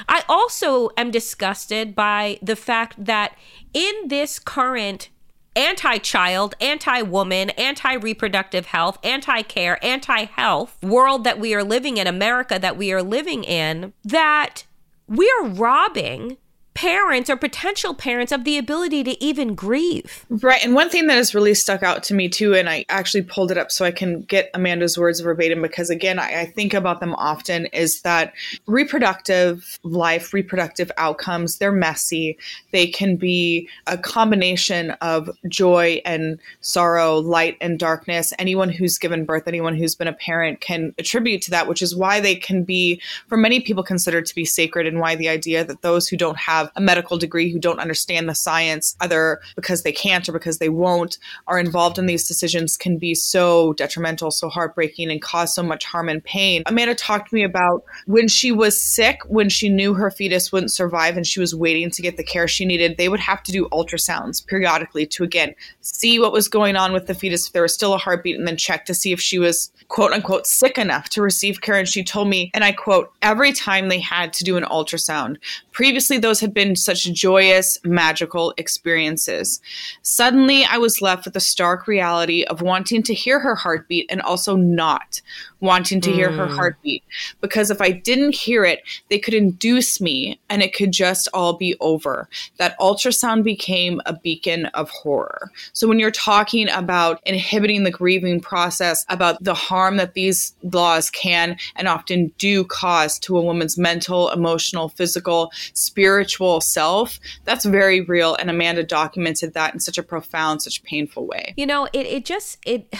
I 0.09 0.23
also 0.27 0.89
am 0.97 1.11
disgusted 1.11 1.95
by 1.95 2.39
the 2.41 2.57
fact 2.57 3.05
that 3.05 3.37
in 3.73 4.09
this 4.09 4.39
current 4.39 5.07
anti 5.55 5.97
child, 5.99 6.55
anti 6.59 7.01
woman, 7.01 7.49
anti 7.51 7.95
reproductive 7.95 8.67
health, 8.67 8.97
anti 9.03 9.41
care, 9.43 9.83
anti 9.83 10.25
health 10.25 10.77
world 10.83 11.23
that 11.23 11.39
we 11.39 11.53
are 11.53 11.63
living 11.63 11.97
in, 11.97 12.07
America 12.07 12.59
that 12.59 12.77
we 12.77 12.91
are 12.91 13.03
living 13.03 13.43
in, 13.43 13.93
that 14.03 14.65
we 15.07 15.31
are 15.39 15.47
robbing 15.47 16.37
parents 16.75 17.29
or 17.29 17.37
potential 17.37 17.93
parents 17.93 18.31
of 18.33 18.43
the 18.43 18.57
ability 18.57 19.03
to 19.05 19.23
even 19.23 19.55
grieve. 19.55 20.25
Right. 20.29 20.63
And 20.63 20.75
one 20.75 20.89
thing 20.89 21.07
that 21.07 21.15
has 21.15 21.33
really 21.33 21.55
stuck 21.55 21.81
out 21.81 22.03
to 22.03 22.13
me 22.13 22.29
too, 22.29 22.53
and 22.53 22.69
I 22.69 22.85
actually 22.89 23.23
pulled 23.23 23.49
it 23.49 23.57
up 23.57 23.71
so 23.71 23.85
I 23.85 23.91
can 23.91 24.21
get 24.23 24.51
Amanda's 24.53 24.97
words 24.97 25.21
verbatim 25.21 25.61
because 25.61 25.89
again, 25.89 26.19
I, 26.19 26.41
I 26.41 26.45
think 26.45 26.73
about 26.73 26.99
them 26.99 27.15
often, 27.15 27.67
is 27.67 28.01
that 28.01 28.33
reproductive 28.67 29.79
life, 29.83 30.33
reproductive 30.33 30.91
outcomes, 30.97 31.57
they're 31.57 31.71
messy. 31.71 32.37
They 32.71 32.87
can 32.87 33.15
be 33.15 33.69
a 33.87 33.97
combination 33.97 34.91
of 35.01 35.29
joy 35.47 36.01
and 36.05 36.37
sorrow, 36.59 37.15
light 37.19 37.57
and 37.61 37.79
darkness. 37.79 38.33
Anyone 38.37 38.69
who's 38.69 38.97
given 38.97 39.23
birth, 39.23 39.47
anyone 39.47 39.75
who's 39.75 39.95
been 39.95 40.09
a 40.09 40.13
parent 40.13 40.59
can 40.59 40.93
attribute 40.97 41.41
to 41.43 41.51
that, 41.51 41.69
which 41.69 41.81
is 41.81 41.95
why 41.95 42.19
they 42.19 42.35
can 42.35 42.65
be, 42.65 43.01
for 43.27 43.37
many 43.37 43.61
people, 43.61 43.81
considered 43.81 44.25
to 44.25 44.35
be 44.35 44.43
sacred, 44.43 44.85
and 44.85 44.99
why 44.99 45.15
the 45.15 45.29
idea 45.29 45.63
that 45.63 45.81
those 45.81 46.09
who 46.09 46.17
don't 46.17 46.37
have 46.37 46.64
have 46.65 46.71
a 46.75 46.81
medical 46.81 47.17
degree 47.17 47.51
who 47.51 47.59
don't 47.59 47.79
understand 47.79 48.27
the 48.29 48.35
science, 48.35 48.95
either 49.01 49.39
because 49.55 49.83
they 49.83 49.91
can't 49.91 50.27
or 50.27 50.31
because 50.31 50.57
they 50.57 50.69
won't, 50.69 51.17
are 51.47 51.59
involved 51.59 51.97
in 51.97 52.05
these 52.05 52.27
decisions 52.27 52.77
can 52.77 52.97
be 52.97 53.15
so 53.15 53.73
detrimental, 53.73 54.31
so 54.31 54.49
heartbreaking, 54.49 55.11
and 55.11 55.21
cause 55.21 55.53
so 55.53 55.63
much 55.63 55.85
harm 55.85 56.09
and 56.09 56.23
pain. 56.23 56.63
Amanda 56.65 56.95
talked 56.95 57.29
to 57.29 57.35
me 57.35 57.43
about 57.43 57.83
when 58.05 58.27
she 58.27 58.51
was 58.51 58.81
sick, 58.81 59.19
when 59.27 59.49
she 59.49 59.69
knew 59.69 59.93
her 59.93 60.11
fetus 60.11 60.51
wouldn't 60.51 60.71
survive 60.71 61.17
and 61.17 61.27
she 61.27 61.39
was 61.39 61.55
waiting 61.55 61.89
to 61.91 62.01
get 62.01 62.17
the 62.17 62.23
care 62.23 62.47
she 62.47 62.65
needed, 62.65 62.97
they 62.97 63.09
would 63.09 63.19
have 63.19 63.43
to 63.43 63.51
do 63.51 63.67
ultrasounds 63.71 64.45
periodically 64.45 65.05
to 65.05 65.23
again 65.23 65.53
see 65.81 66.19
what 66.19 66.31
was 66.31 66.47
going 66.47 66.75
on 66.75 66.93
with 66.93 67.07
the 67.07 67.13
fetus, 67.13 67.47
if 67.47 67.53
there 67.53 67.61
was 67.61 67.73
still 67.73 67.93
a 67.93 67.97
heartbeat, 67.97 68.37
and 68.37 68.47
then 68.47 68.57
check 68.57 68.85
to 68.85 68.93
see 68.93 69.11
if 69.11 69.21
she 69.21 69.39
was 69.39 69.71
quote 69.87 70.11
unquote 70.11 70.47
sick 70.47 70.77
enough 70.77 71.09
to 71.09 71.21
receive 71.21 71.61
care. 71.61 71.75
And 71.75 71.87
she 71.87 72.03
told 72.03 72.27
me, 72.27 72.49
and 72.53 72.63
I 72.63 72.71
quote, 72.71 73.11
every 73.21 73.53
time 73.53 73.89
they 73.89 73.99
had 73.99 74.33
to 74.33 74.43
do 74.43 74.57
an 74.57 74.63
ultrasound, 74.63 75.37
previously 75.71 76.17
those 76.17 76.39
had 76.39 76.53
been 76.55 76.75
such 76.75 77.03
joyous, 77.13 77.77
magical 77.83 78.55
experiences. 78.57 79.61
Suddenly, 80.01 80.65
I 80.65 80.79
was 80.79 81.01
left 81.01 81.25
with 81.25 81.35
the 81.35 81.39
stark 81.39 81.85
reality 81.85 82.43
of 82.45 82.63
wanting 82.63 83.03
to 83.03 83.13
hear 83.13 83.39
her 83.39 83.53
heartbeat 83.53 84.07
and 84.09 84.21
also 84.23 84.55
not 84.55 85.21
wanting 85.65 85.99
to 86.01 86.11
hear 86.11 86.31
her 86.31 86.47
Mm. 86.47 86.55
heartbeat. 86.55 87.03
Because 87.41 87.69
if 87.71 87.81
I 87.81 87.91
didn't 87.91 88.35
hear 88.35 88.63
it, 88.63 88.81
they 89.09 89.19
could 89.19 89.33
induce 89.33 89.99
me 89.99 90.39
and 90.49 90.61
it 90.61 90.73
could 90.73 90.91
just 90.91 91.27
all 91.33 91.53
be 91.53 91.75
over. 91.79 92.29
That 92.57 92.77
ultrasound 92.79 93.43
became 93.43 94.01
a 94.05 94.13
beacon 94.13 94.67
of 94.67 94.89
horror. 94.89 95.51
So 95.73 95.87
when 95.87 95.99
you're 95.99 96.11
talking 96.11 96.69
about 96.69 97.19
inhibiting 97.25 97.83
the 97.83 97.91
grieving 97.91 98.39
process, 98.39 99.05
about 99.09 99.43
the 99.43 99.53
harm 99.53 99.97
that 99.97 100.13
these 100.13 100.53
laws 100.63 101.09
can 101.09 101.57
and 101.75 101.87
often 101.87 102.31
do 102.37 102.63
cause 102.63 103.19
to 103.19 103.37
a 103.37 103.41
woman's 103.41 103.77
mental, 103.77 104.29
emotional, 104.29 104.89
physical, 104.89 105.51
spiritual 105.73 106.61
self, 106.61 107.19
that's 107.43 107.65
very 107.65 108.01
real. 108.01 108.35
And 108.35 108.49
Amanda 108.49 108.83
documented 108.83 109.53
that 109.53 109.73
in 109.73 109.79
such 109.79 109.97
a 109.97 110.03
profound, 110.03 110.61
such 110.61 110.83
painful 110.83 111.25
way. 111.25 111.53
You 111.57 111.65
know, 111.65 111.85
it 111.93 112.05
it 112.05 112.25
just 112.25 112.57
it 112.65 112.93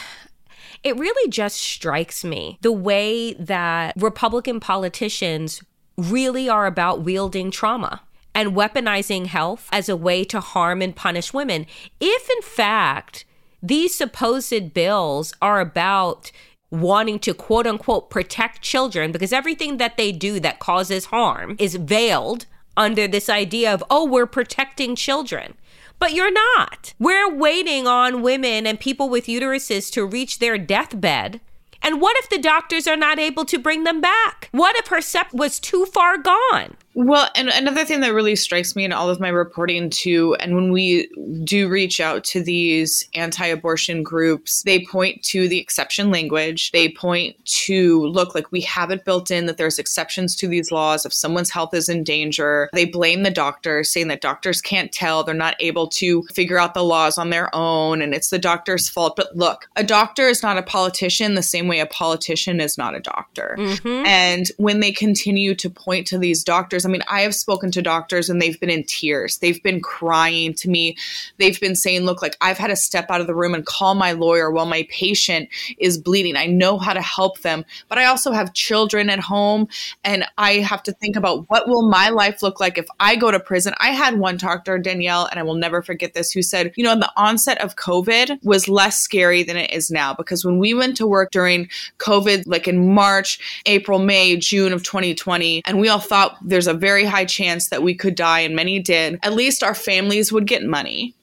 it 0.86 0.96
really 0.96 1.28
just 1.28 1.56
strikes 1.56 2.24
me 2.24 2.58
the 2.60 2.70
way 2.70 3.32
that 3.32 3.92
Republican 3.96 4.60
politicians 4.60 5.60
really 5.96 6.48
are 6.48 6.64
about 6.64 7.00
wielding 7.00 7.50
trauma 7.50 8.02
and 8.36 8.54
weaponizing 8.54 9.26
health 9.26 9.68
as 9.72 9.88
a 9.88 9.96
way 9.96 10.22
to 10.22 10.38
harm 10.38 10.80
and 10.80 10.94
punish 10.94 11.34
women. 11.34 11.66
If 11.98 12.30
in 12.30 12.40
fact 12.40 13.24
these 13.60 13.98
supposed 13.98 14.74
bills 14.74 15.34
are 15.42 15.58
about 15.60 16.30
wanting 16.70 17.18
to 17.18 17.34
quote 17.34 17.66
unquote 17.66 18.08
protect 18.08 18.62
children 18.62 19.10
because 19.10 19.32
everything 19.32 19.78
that 19.78 19.96
they 19.96 20.12
do 20.12 20.38
that 20.38 20.60
causes 20.60 21.06
harm 21.06 21.56
is 21.58 21.74
veiled 21.74 22.46
under 22.76 23.08
this 23.08 23.28
idea 23.28 23.74
of, 23.74 23.82
oh, 23.90 24.04
we're 24.04 24.26
protecting 24.26 24.94
children. 24.94 25.54
But 25.98 26.12
you're 26.12 26.32
not. 26.32 26.94
We're 26.98 27.34
waiting 27.34 27.86
on 27.86 28.22
women 28.22 28.66
and 28.66 28.78
people 28.78 29.08
with 29.08 29.26
uteruses 29.26 29.90
to 29.92 30.04
reach 30.04 30.38
their 30.38 30.58
deathbed. 30.58 31.40
And 31.82 32.00
what 32.00 32.16
if 32.18 32.28
the 32.28 32.38
doctors 32.38 32.86
are 32.86 32.96
not 32.96 33.18
able 33.18 33.44
to 33.46 33.58
bring 33.58 33.84
them 33.84 34.00
back? 34.00 34.48
What 34.52 34.76
if 34.76 34.88
her 34.88 35.00
sep 35.00 35.32
was 35.32 35.60
too 35.60 35.86
far 35.86 36.18
gone? 36.18 36.76
Well, 36.98 37.28
and 37.34 37.50
another 37.50 37.84
thing 37.84 38.00
that 38.00 38.14
really 38.14 38.36
strikes 38.36 38.74
me 38.74 38.86
in 38.86 38.92
all 38.92 39.10
of 39.10 39.20
my 39.20 39.28
reporting 39.28 39.90
too, 39.90 40.34
and 40.40 40.54
when 40.54 40.72
we 40.72 41.10
do 41.44 41.68
reach 41.68 42.00
out 42.00 42.24
to 42.24 42.42
these 42.42 43.06
anti-abortion 43.14 44.02
groups, 44.02 44.62
they 44.62 44.82
point 44.82 45.22
to 45.24 45.46
the 45.46 45.58
exception 45.58 46.10
language. 46.10 46.70
They 46.72 46.88
point 46.88 47.36
to 47.66 48.06
look 48.06 48.34
like 48.34 48.50
we 48.50 48.62
have 48.62 48.90
it 48.90 49.04
built 49.04 49.30
in 49.30 49.44
that 49.44 49.58
there's 49.58 49.78
exceptions 49.78 50.34
to 50.36 50.48
these 50.48 50.72
laws 50.72 51.04
if 51.04 51.12
someone's 51.12 51.50
health 51.50 51.74
is 51.74 51.90
in 51.90 52.02
danger. 52.02 52.70
They 52.72 52.86
blame 52.86 53.24
the 53.24 53.30
doctors, 53.30 53.92
saying 53.92 54.08
that 54.08 54.22
doctors 54.22 54.62
can't 54.62 54.90
tell, 54.90 55.22
they're 55.22 55.34
not 55.34 55.56
able 55.60 55.88
to 55.88 56.22
figure 56.32 56.58
out 56.58 56.72
the 56.72 56.82
laws 56.82 57.18
on 57.18 57.28
their 57.28 57.54
own, 57.54 58.00
and 58.00 58.14
it's 58.14 58.30
the 58.30 58.38
doctor's 58.38 58.88
fault. 58.88 59.16
But 59.16 59.36
look, 59.36 59.68
a 59.76 59.84
doctor 59.84 60.28
is 60.28 60.42
not 60.42 60.56
a 60.56 60.62
politician 60.62 61.34
the 61.34 61.42
same 61.42 61.68
way 61.68 61.80
a 61.80 61.86
politician 61.86 62.58
is 62.58 62.78
not 62.78 62.94
a 62.94 63.00
doctor. 63.00 63.54
Mm-hmm. 63.58 64.06
And 64.06 64.46
when 64.56 64.80
they 64.80 64.92
continue 64.92 65.54
to 65.56 65.68
point 65.68 66.06
to 66.06 66.16
these 66.16 66.42
doctors, 66.42 66.85
I 66.86 66.88
mean, 66.88 67.02
I 67.08 67.22
have 67.22 67.34
spoken 67.34 67.70
to 67.72 67.82
doctors 67.82 68.30
and 68.30 68.40
they've 68.40 68.58
been 68.58 68.70
in 68.70 68.84
tears. 68.84 69.38
They've 69.38 69.62
been 69.62 69.80
crying 69.80 70.54
to 70.54 70.70
me. 70.70 70.96
They've 71.38 71.60
been 71.60 71.76
saying, 71.76 72.02
look, 72.02 72.22
like 72.22 72.36
I've 72.40 72.58
had 72.58 72.68
to 72.68 72.76
step 72.76 73.10
out 73.10 73.20
of 73.20 73.26
the 73.26 73.34
room 73.34 73.54
and 73.54 73.66
call 73.66 73.94
my 73.94 74.12
lawyer 74.12 74.50
while 74.50 74.66
my 74.66 74.86
patient 74.90 75.48
is 75.78 75.98
bleeding. 75.98 76.36
I 76.36 76.46
know 76.46 76.78
how 76.78 76.92
to 76.92 77.02
help 77.02 77.40
them, 77.40 77.64
but 77.88 77.98
I 77.98 78.06
also 78.06 78.32
have 78.32 78.54
children 78.54 79.10
at 79.10 79.18
home 79.18 79.68
and 80.04 80.24
I 80.38 80.54
have 80.54 80.82
to 80.84 80.92
think 80.92 81.16
about 81.16 81.48
what 81.50 81.68
will 81.68 81.88
my 81.88 82.08
life 82.08 82.42
look 82.42 82.60
like 82.60 82.78
if 82.78 82.86
I 83.00 83.16
go 83.16 83.30
to 83.30 83.40
prison. 83.40 83.74
I 83.78 83.88
had 83.88 84.18
one 84.18 84.36
doctor, 84.36 84.78
Danielle, 84.78 85.26
and 85.26 85.40
I 85.40 85.42
will 85.42 85.54
never 85.54 85.82
forget 85.82 86.14
this, 86.14 86.32
who 86.32 86.42
said, 86.42 86.72
you 86.76 86.84
know, 86.84 86.94
the 86.96 87.12
onset 87.16 87.60
of 87.62 87.76
COVID 87.76 88.42
was 88.44 88.68
less 88.68 89.00
scary 89.00 89.42
than 89.42 89.56
it 89.56 89.72
is 89.72 89.90
now 89.90 90.14
because 90.14 90.44
when 90.44 90.58
we 90.58 90.74
went 90.74 90.96
to 90.98 91.06
work 91.06 91.30
during 91.30 91.68
COVID, 91.98 92.44
like 92.46 92.68
in 92.68 92.94
March, 92.94 93.62
April, 93.66 93.98
May, 93.98 94.36
June 94.36 94.72
of 94.72 94.82
2020, 94.82 95.62
and 95.64 95.80
we 95.80 95.88
all 95.88 95.98
thought 95.98 96.36
there's 96.42 96.66
a 96.66 96.74
very 96.76 97.04
high 97.04 97.24
chance 97.24 97.68
that 97.68 97.82
we 97.82 97.94
could 97.94 98.14
die, 98.14 98.40
and 98.40 98.54
many 98.54 98.78
did, 98.78 99.18
at 99.22 99.34
least 99.34 99.62
our 99.62 99.74
families 99.74 100.32
would 100.32 100.46
get 100.46 100.64
money. 100.64 101.14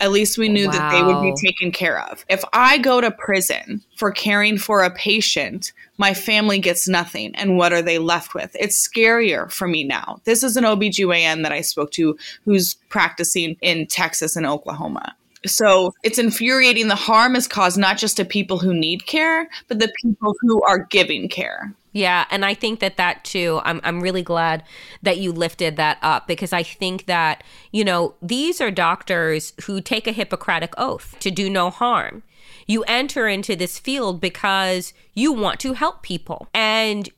At 0.00 0.10
least 0.10 0.36
we 0.36 0.48
knew 0.48 0.68
that 0.68 0.90
they 0.90 1.00
would 1.00 1.22
be 1.22 1.32
taken 1.40 1.70
care 1.70 2.00
of. 2.00 2.24
If 2.28 2.42
I 2.52 2.78
go 2.78 3.00
to 3.00 3.12
prison 3.12 3.82
for 3.96 4.10
caring 4.10 4.58
for 4.58 4.82
a 4.82 4.90
patient, 4.90 5.72
my 5.96 6.12
family 6.12 6.58
gets 6.58 6.88
nothing. 6.88 7.32
And 7.36 7.56
what 7.56 7.72
are 7.72 7.82
they 7.82 7.98
left 7.98 8.34
with? 8.34 8.50
It's 8.58 8.88
scarier 8.88 9.48
for 9.48 9.68
me 9.68 9.84
now. 9.84 10.20
This 10.24 10.42
is 10.42 10.56
an 10.56 10.64
OBGYN 10.64 11.44
that 11.44 11.52
I 11.52 11.60
spoke 11.60 11.92
to 11.92 12.18
who's 12.44 12.74
practicing 12.88 13.56
in 13.60 13.86
Texas 13.86 14.34
and 14.34 14.44
Oklahoma. 14.44 15.14
So 15.46 15.94
it's 16.02 16.18
infuriating. 16.18 16.88
The 16.88 16.96
harm 16.96 17.36
is 17.36 17.46
caused 17.46 17.78
not 17.78 17.96
just 17.96 18.16
to 18.16 18.24
people 18.24 18.58
who 18.58 18.74
need 18.74 19.06
care, 19.06 19.48
but 19.68 19.78
the 19.78 19.92
people 20.02 20.34
who 20.40 20.62
are 20.62 20.80
giving 20.80 21.28
care. 21.28 21.72
Yeah, 21.92 22.24
and 22.30 22.44
I 22.44 22.54
think 22.54 22.80
that 22.80 22.96
that 22.96 23.22
too. 23.24 23.60
I'm 23.64 23.80
I'm 23.84 24.00
really 24.00 24.22
glad 24.22 24.64
that 25.02 25.18
you 25.18 25.30
lifted 25.32 25.76
that 25.76 25.98
up 26.00 26.26
because 26.26 26.52
I 26.52 26.62
think 26.62 27.06
that, 27.06 27.44
you 27.70 27.84
know, 27.84 28.14
these 28.22 28.60
are 28.60 28.70
doctors 28.70 29.52
who 29.64 29.80
take 29.80 30.06
a 30.06 30.12
Hippocratic 30.12 30.72
oath 30.78 31.16
to 31.20 31.30
do 31.30 31.50
no 31.50 31.68
harm. 31.68 32.22
You 32.66 32.82
enter 32.84 33.28
into 33.28 33.56
this 33.56 33.78
field 33.78 34.20
because 34.20 34.94
you 35.14 35.32
want 35.32 35.60
to 35.60 35.74
help 35.74 36.02
people. 36.02 36.48
And 36.54 37.10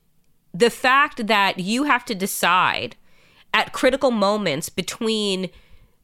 the 0.53 0.71
fact 0.71 1.27
that 1.27 1.59
you 1.59 1.85
have 1.85 2.05
to 2.07 2.15
decide 2.15 2.97
at 3.53 3.73
critical 3.73 4.11
moments 4.11 4.69
between 4.69 5.51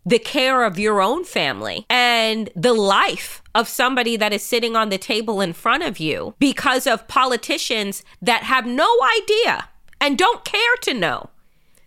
the 0.05 0.19
care 0.19 0.65
of 0.65 0.79
your 0.79 1.01
own 1.01 1.25
family 1.25 1.85
and 1.91 2.49
the 2.57 2.73
life 2.73 3.43
of 3.55 3.69
somebody 3.69 4.17
that 4.17 4.33
is 4.33 4.43
sitting 4.43 4.75
on 4.75 4.89
the 4.89 4.99
table 4.99 5.41
in 5.41 5.53
front 5.53 5.83
of 5.83 5.99
you 5.99 6.35
because 6.39 6.87
of 6.87 7.09
politicians 7.09 8.03
that 8.23 8.45
have 8.45 8.67
no 8.67 8.89
idea 9.21 9.69
and 10.01 10.17
don't 10.17 10.45
care 10.45 10.77
to 10.83 10.95
know 10.95 11.31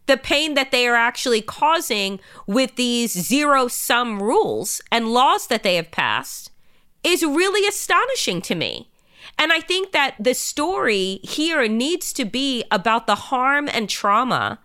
the 0.05 0.17
pain 0.17 0.53
that 0.53 0.71
they 0.71 0.87
are 0.87 0.95
actually 0.95 1.41
causing 1.41 2.19
with 2.45 2.75
these 2.75 3.11
zero 3.11 3.67
sum 3.67 4.21
rules 4.21 4.81
and 4.91 5.13
laws 5.13 5.47
that 5.47 5.63
they 5.63 5.75
have 5.75 5.91
passed 5.91 6.51
is 7.03 7.23
really 7.23 7.67
astonishing 7.67 8.41
to 8.41 8.55
me. 8.55 8.89
And 9.37 9.51
I 9.51 9.61
think 9.61 9.91
that 9.93 10.15
the 10.19 10.33
story 10.33 11.19
here 11.23 11.67
needs 11.67 12.13
to 12.13 12.25
be 12.25 12.63
about 12.69 13.07
the 13.07 13.15
harm 13.15 13.69
and 13.71 13.89
trauma 13.89 14.59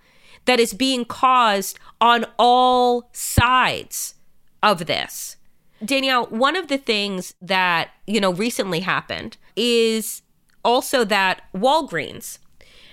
that 0.45 0.61
is 0.61 0.75
being 0.75 1.05
caused 1.05 1.79
on 2.01 2.27
all 2.39 3.09
sides 3.13 4.15
of 4.63 4.87
this. 4.87 5.37
Danielle, 5.85 6.27
one 6.27 6.57
of 6.57 6.69
the 6.69 6.79
things 6.79 7.35
that, 7.41 7.91
you 8.07 8.21
know, 8.21 8.33
recently 8.33 8.81
happened 8.81 9.37
is 9.57 10.23
also 10.65 11.05
that 11.05 11.43
Walgreens 11.55 12.39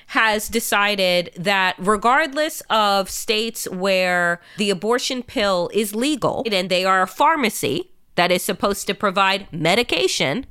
has 0.07 0.47
decided 0.47 1.31
that 1.35 1.75
regardless 1.79 2.61
of 2.69 3.09
states 3.09 3.67
where 3.69 4.39
the 4.57 4.69
abortion 4.69 5.23
pill 5.23 5.69
is 5.73 5.95
legal 5.95 6.45
and 6.51 6.69
they 6.69 6.85
are 6.85 7.01
a 7.01 7.07
pharmacy 7.07 7.91
that 8.13 8.31
is 8.31 8.43
supposed 8.43 8.85
to 8.87 8.93
provide 8.93 9.51
medication, 9.51 10.45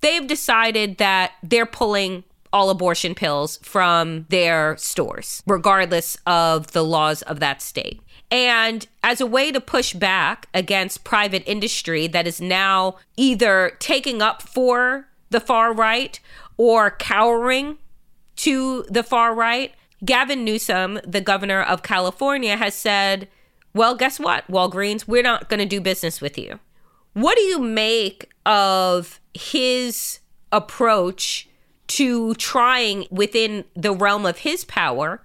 they've 0.00 0.26
decided 0.26 0.98
that 0.98 1.32
they're 1.42 1.66
pulling 1.66 2.22
all 2.54 2.70
abortion 2.70 3.16
pills 3.16 3.58
from 3.62 4.26
their 4.30 4.76
stores, 4.76 5.42
regardless 5.44 6.16
of 6.24 6.70
the 6.70 6.84
laws 6.84 7.20
of 7.22 7.40
that 7.40 7.60
state. 7.60 8.00
And 8.30 8.86
as 9.02 9.20
a 9.20 9.26
way 9.26 9.50
to 9.50 9.60
push 9.60 9.92
back 9.92 10.48
against 10.54 11.04
private 11.04 11.42
industry 11.46 12.06
that 12.06 12.28
is 12.28 12.40
now 12.40 12.96
either 13.16 13.76
taking 13.80 14.22
up 14.22 14.40
for 14.40 15.08
the 15.30 15.40
far 15.40 15.74
right 15.74 16.18
or 16.56 16.92
cowering 16.92 17.76
to 18.36 18.84
the 18.88 19.02
far 19.02 19.34
right, 19.34 19.74
Gavin 20.04 20.44
Newsom, 20.44 21.00
the 21.04 21.20
governor 21.20 21.60
of 21.60 21.82
California, 21.82 22.56
has 22.56 22.74
said, 22.74 23.26
well, 23.74 23.96
guess 23.96 24.20
what, 24.20 24.46
Walgreens, 24.48 25.08
we're 25.08 25.22
not 25.22 25.48
going 25.48 25.60
to 25.60 25.66
do 25.66 25.80
business 25.80 26.20
with 26.20 26.38
you. 26.38 26.60
What 27.14 27.36
do 27.36 27.42
you 27.42 27.58
make 27.58 28.30
of 28.46 29.20
his 29.34 30.20
approach 30.52 31.48
to 31.86 32.34
trying 32.34 33.06
within 33.10 33.64
the 33.74 33.92
realm 33.92 34.26
of 34.26 34.38
his 34.38 34.64
power 34.64 35.22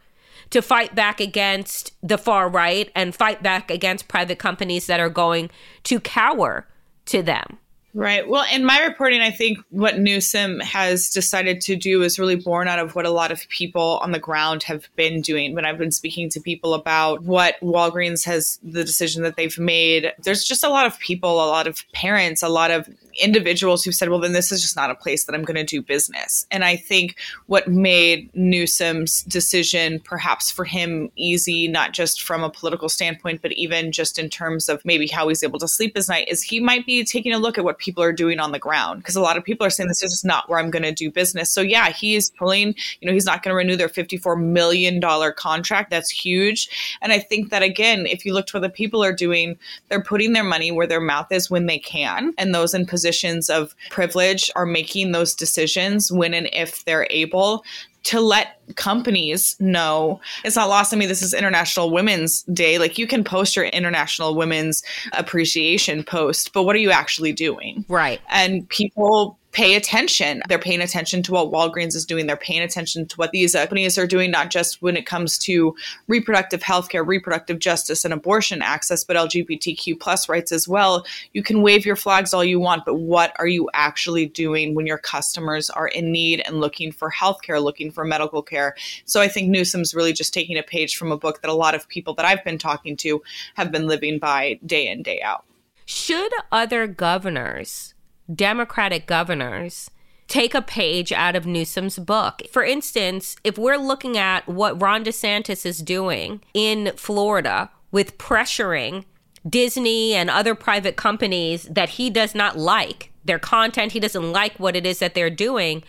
to 0.50 0.62
fight 0.62 0.96
back 0.96 1.20
against 1.20 1.94
the 2.02 2.18
far 2.18 2.50
right 2.50 2.92
and 2.96 3.16
fight 3.16 3.44
back 3.44 3.70
against 3.70 4.08
private 4.08 4.40
companies 4.40 4.88
that 4.88 5.00
are 5.00 5.10
going 5.10 5.50
to 5.84 6.00
cower 6.00 6.68
to 7.06 7.22
them? 7.22 7.58
Right. 7.96 8.28
Well, 8.30 8.46
in 8.54 8.64
my 8.64 8.86
reporting, 8.86 9.22
I 9.22 9.32
think 9.32 9.58
what 9.72 9.98
Newsom 9.98 10.60
has 10.60 11.10
decided 11.10 11.60
to 11.62 11.76
do 11.76 12.04
is 12.04 12.20
really 12.20 12.36
born 12.36 12.68
out 12.68 12.78
of 12.78 12.94
what 12.94 13.06
a 13.06 13.10
lot 13.10 13.32
of 13.32 13.48
people 13.50 14.00
on 14.04 14.12
the 14.12 14.20
ground 14.20 14.62
have 14.64 14.88
been 14.96 15.22
doing. 15.22 15.56
When 15.56 15.66
I've 15.66 15.80
been 15.80 15.92
speaking 15.92 16.30
to 16.30 16.40
people 16.40 16.76
about 16.76 17.24
what 17.24 17.60
Walgreens 17.62 18.24
has, 18.26 18.60
the 18.62 18.84
decision 18.84 19.24
that 19.24 19.38
they've 19.38 19.58
made, 19.58 20.14
there's 20.24 20.44
just 20.44 20.64
a 20.64 20.70
lot 20.70 20.86
of 20.86 21.00
people, 21.00 21.44
a 21.44 21.50
lot 21.50 21.66
of 21.66 21.84
parents, 21.92 22.44
a 22.44 22.50
lot 22.50 22.70
of 22.70 22.88
individuals 23.22 23.84
who 23.84 23.92
said, 23.92 24.10
well, 24.10 24.20
then 24.20 24.34
this 24.34 24.52
is 24.52 24.62
just 24.62 24.76
not 24.76 24.90
a 24.90 24.96
place 24.96 25.26
that 25.26 25.36
I'm 25.36 25.44
going 25.44 25.56
to 25.56 25.64
do 25.64 25.82
business. 25.82 26.46
And 26.52 26.64
I 26.64 26.76
think 26.76 27.18
what 27.48 27.68
made 27.68 28.30
Newsom's 28.36 29.24
decision, 29.24 30.00
perhaps 30.00 30.50
for 30.52 30.66
him, 30.66 31.12
easy, 31.16 31.68
not 31.68 31.94
just 31.94 32.22
from 32.22 32.44
a 32.44 32.50
political 32.50 32.90
standpoint, 32.90 33.42
but 33.42 33.52
even 33.54 33.92
just 33.92 34.20
in 34.20 34.30
terms 34.30 34.70
of 34.70 34.84
maybe 34.86 35.08
how 35.08 35.28
he's 35.28 35.44
able 35.44 35.60
to 35.60 35.68
sleep 35.68 35.96
his 35.96 36.10
night, 36.10 36.28
is 36.28 36.42
he 36.42 36.60
might 36.60 36.86
be 36.86 37.04
taking 37.04 37.34
a 37.34 37.38
look 37.38 37.58
at 37.58 37.64
what 37.64 37.78
people 37.78 38.04
are 38.04 38.14
doing 38.14 38.40
on 38.40 38.52
the 38.52 38.60
ground. 38.60 39.00
Because 39.00 39.16
a 39.16 39.22
lot 39.22 39.38
of 39.38 39.44
people 39.44 39.66
are 39.66 39.70
saying 39.70 39.88
this 39.88 40.04
is 40.04 40.24
not 40.24 40.50
where 40.50 40.60
I'm 40.60 40.72
going 40.72 40.84
to 40.84 40.92
do 40.92 41.12
business. 41.12 41.52
So, 41.52 41.62
yeah, 41.62 41.90
he 41.90 42.16
is 42.16 42.30
pulling, 42.32 42.76
you 43.00 43.08
know, 43.08 43.14
he's 43.14 43.26
not 43.26 43.44
going 43.44 43.52
to 43.52 43.58
renew 43.58 43.76
their 43.76 43.90
$54 43.90 44.42
million 44.42 45.02
contract. 45.36 45.90
That's 45.90 46.10
huge. 46.10 46.98
And 47.02 47.12
I 47.12 47.20
think 47.20 47.50
that, 47.50 47.64
again, 47.64 48.06
if 48.06 48.26
you 48.26 48.34
look 48.34 48.48
to 48.48 48.58
what 48.58 48.62
the 48.62 48.70
people 48.70 49.04
are 49.04 49.14
doing, 49.14 49.58
they're 49.90 50.04
putting 50.04 50.34
their 50.34 50.44
money 50.44 50.72
where 50.72 50.88
their 50.88 51.02
mouth 51.02 51.32
is 51.32 51.50
when 51.50 51.66
they 51.66 51.80
can. 51.80 52.34
And 52.38 52.54
those 52.54 52.74
in 52.74 52.86
positions 53.10 53.50
of 53.50 53.76
privilege 53.90 54.52
are 54.56 54.68
making 54.68 55.14
those 55.14 55.34
decisions 55.34 56.12
when 56.12 56.34
and 56.34 56.48
if 56.54 56.86
they're 56.86 57.08
able 57.10 57.64
to 58.04 58.22
let 58.22 58.62
companies 58.76 59.56
know. 59.60 60.22
It's 60.46 60.56
not 60.56 60.70
lost 60.70 60.94
on 60.94 61.00
me 61.00 61.08
this 61.08 61.24
is 61.24 61.34
international 61.34 61.90
women's 61.90 62.44
day. 62.44 62.78
Like 62.78 63.00
you 63.00 63.08
can 63.08 63.24
post 63.24 63.56
your 63.56 63.66
international 63.66 64.36
women's 64.36 64.84
appreciation 65.14 66.04
post 66.04 66.54
but 66.54 66.64
what 66.64 66.76
are 66.76 66.80
you 66.80 66.92
actually 66.92 67.34
doing? 67.34 67.84
Right. 67.90 68.22
And 68.30 68.70
people 68.70 69.39
pay 69.52 69.76
attention. 69.76 70.42
They're 70.48 70.60
paying 70.60 70.82
attention 70.82 71.24
to 71.24 71.32
what 71.32 71.52
Walgreens 71.52 71.96
is 71.96 72.06
doing. 72.06 72.28
They're 72.28 72.38
paying 72.38 72.62
attention 72.62 73.08
to 73.08 73.16
what 73.18 73.32
these 73.32 73.56
uh, 73.56 73.62
companies 73.62 73.98
are 73.98 74.06
doing, 74.08 74.32
not 74.32 74.52
just 74.52 74.82
when 74.82 74.96
it 74.96 75.06
comes 75.06 75.38
to 75.40 75.76
reproductive 76.08 76.62
health 76.62 76.90
care, 76.90 77.04
reproductive 77.04 77.60
justice, 77.60 78.06
and 78.06 78.14
abortion 78.14 78.62
access, 78.62 79.04
but 79.04 79.16
LGBTQ 79.16 80.00
plus 80.00 80.30
rights 80.30 80.52
as 80.52 80.68
well. 80.68 81.06
You 81.34 81.42
can 81.42 81.62
wave 81.62 81.86
your 81.86 81.96
flags 81.96 82.34
all 82.34 82.44
you 82.44 82.60
want, 82.60 82.86
but 82.86 82.96
what 82.96 83.34
are 83.40 83.48
you 83.48 83.70
actually 83.74 84.28
doing 84.28 84.76
when 84.76 84.86
your 84.86 84.98
customers 84.98 85.70
are 85.70 85.88
in 85.88 86.12
need 86.12 86.42
and 86.42 86.60
looking 86.60 86.92
for 86.92 87.10
health 87.10 87.42
care, 87.42 87.60
looking 87.60 87.92
for 87.92 88.06
medical 88.06 88.44
care? 88.44 88.76
So 89.06 89.20
I 89.22 89.28
think 89.28 89.50
Newsom's 89.50 89.96
really 89.96 90.14
just 90.14 90.34
taking 90.34 90.58
a 90.58 90.64
page 90.64 90.96
from 90.96 91.12
a 91.12 91.18
book 91.18 91.42
that 91.42 91.50
a 91.50 91.54
lot 91.54 91.76
of 91.76 91.88
people 91.88 92.14
that 92.16 92.26
I've 92.26 92.44
been 92.44 92.58
talking 92.58 92.96
to 92.98 93.22
have 93.56 93.72
been 93.72 93.88
living 93.88 94.20
by 94.20 94.60
day 94.66 94.88
in, 94.88 95.02
day 95.02 95.22
out. 95.22 95.46
Should 95.86 96.32
other 96.52 96.86
governors 96.86 97.96
Democratic 98.34 99.08
governors 99.08 99.90
take 100.28 100.54
a 100.54 100.62
page 100.62 101.12
out 101.12 101.36
of 101.36 101.46
Newsom's 101.46 101.98
book. 101.98 102.44
For 102.52 102.64
instance, 102.64 103.36
if 103.44 103.58
we're 103.58 103.78
looking 103.78 104.18
at 104.18 104.48
what 104.48 104.80
Ron 104.80 105.04
DeSantis 105.04 105.66
is 105.66 105.80
doing 105.80 106.42
in 106.54 106.92
Florida 106.96 107.72
with 107.92 108.18
pressuring 108.20 109.06
Disney 109.48 110.14
and 110.14 110.30
other 110.30 110.54
private 110.54 110.96
companies 110.96 111.64
that 111.64 111.90
he 111.90 112.10
does 112.10 112.36
not 112.36 112.58
like, 112.58 113.12
their 113.26 113.40
content, 113.40 113.94
he 113.94 114.00
doesn't 114.00 114.32
like 114.32 114.60
what 114.60 114.76
it 114.76 114.86
is 114.86 115.00
that 115.00 115.16
they're 115.16 115.30
doing. 115.30 115.84